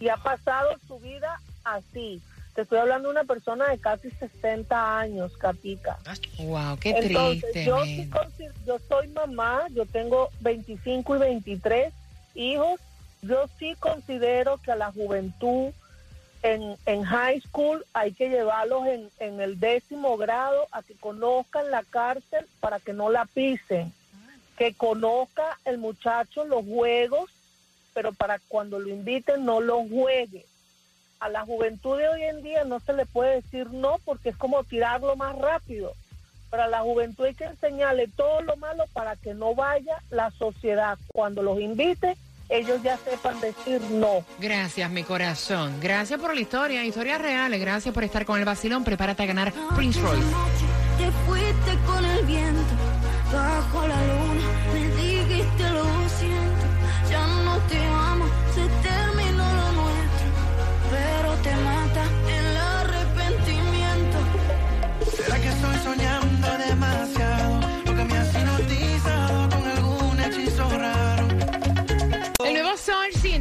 y 0.00 0.08
ha 0.08 0.16
pasado 0.16 0.70
su 0.88 0.98
vida 0.98 1.40
así. 1.62 2.20
Te 2.54 2.62
estoy 2.62 2.78
hablando 2.78 3.08
de 3.08 3.12
una 3.12 3.24
persona 3.24 3.68
de 3.68 3.78
casi 3.78 4.10
60 4.10 4.98
años, 4.98 5.36
Katica. 5.36 5.98
Wow, 6.38 6.78
qué 6.80 6.90
Entonces, 6.90 7.40
triste. 7.52 7.64
yo, 7.64 7.84
sí 7.84 8.10
yo 8.66 8.78
soy 8.88 9.08
mamá, 9.08 9.66
yo 9.70 9.86
tengo 9.86 10.30
25 10.40 11.16
y 11.16 11.18
23 11.18 11.94
hijos. 12.34 12.80
Yo 13.22 13.46
sí 13.58 13.74
considero 13.78 14.56
que 14.58 14.72
a 14.72 14.76
la 14.76 14.90
juventud 14.90 15.72
en, 16.42 16.76
en 16.86 17.02
high 17.04 17.40
school 17.42 17.84
hay 17.92 18.12
que 18.12 18.30
llevarlos 18.30 18.86
en, 18.86 19.10
en 19.20 19.40
el 19.40 19.60
décimo 19.60 20.16
grado 20.16 20.66
a 20.72 20.82
que 20.82 20.94
conozcan 20.94 21.70
la 21.70 21.84
cárcel 21.84 22.46
para 22.60 22.80
que 22.80 22.94
no 22.94 23.10
la 23.10 23.26
pisen. 23.26 23.92
Que 24.56 24.74
conozca 24.74 25.58
el 25.64 25.78
muchacho 25.78 26.44
los 26.44 26.64
juegos, 26.64 27.30
pero 27.94 28.12
para 28.12 28.38
cuando 28.48 28.78
lo 28.78 28.88
inviten 28.88 29.44
no 29.44 29.60
lo 29.60 29.86
juegue. 29.86 30.46
A 31.18 31.28
la 31.28 31.44
juventud 31.44 31.98
de 31.98 32.08
hoy 32.08 32.22
en 32.22 32.42
día 32.42 32.64
no 32.64 32.80
se 32.80 32.92
le 32.92 33.04
puede 33.06 33.42
decir 33.42 33.70
no 33.70 33.98
porque 34.04 34.30
es 34.30 34.36
como 34.36 34.64
tirarlo 34.64 35.16
más 35.16 35.36
rápido. 35.36 35.92
Pero 36.50 36.64
a 36.64 36.68
la 36.68 36.80
juventud 36.80 37.26
hay 37.26 37.34
que 37.34 37.44
enseñarle 37.44 38.08
todo 38.08 38.42
lo 38.42 38.56
malo 38.56 38.84
para 38.92 39.16
que 39.16 39.34
no 39.34 39.54
vaya 39.54 40.02
la 40.10 40.30
sociedad. 40.32 40.98
Cuando 41.12 41.42
los 41.42 41.60
invite, 41.60 42.16
ellos 42.48 42.82
ya 42.82 42.96
sepan 42.96 43.40
decir 43.40 43.80
no. 43.92 44.24
Gracias, 44.40 44.90
mi 44.90 45.04
corazón. 45.04 45.78
Gracias 45.80 46.18
por 46.18 46.34
la 46.34 46.40
historia, 46.40 46.84
historias 46.84 47.20
reales. 47.20 47.60
Gracias 47.60 47.94
por 47.94 48.02
estar 48.02 48.24
con 48.24 48.38
el 48.38 48.44
vacilón. 48.44 48.82
Prepárate 48.82 49.22
a 49.22 49.26
ganar 49.26 49.52
Prince 49.76 50.00
Royce. 50.00 50.26
Te 50.98 51.10
fuiste 51.26 51.78
con 51.86 52.04
el 52.04 52.26
viento, 52.26 52.74
bajo 53.32 53.86
la 53.86 54.06
luna, 54.06 54.59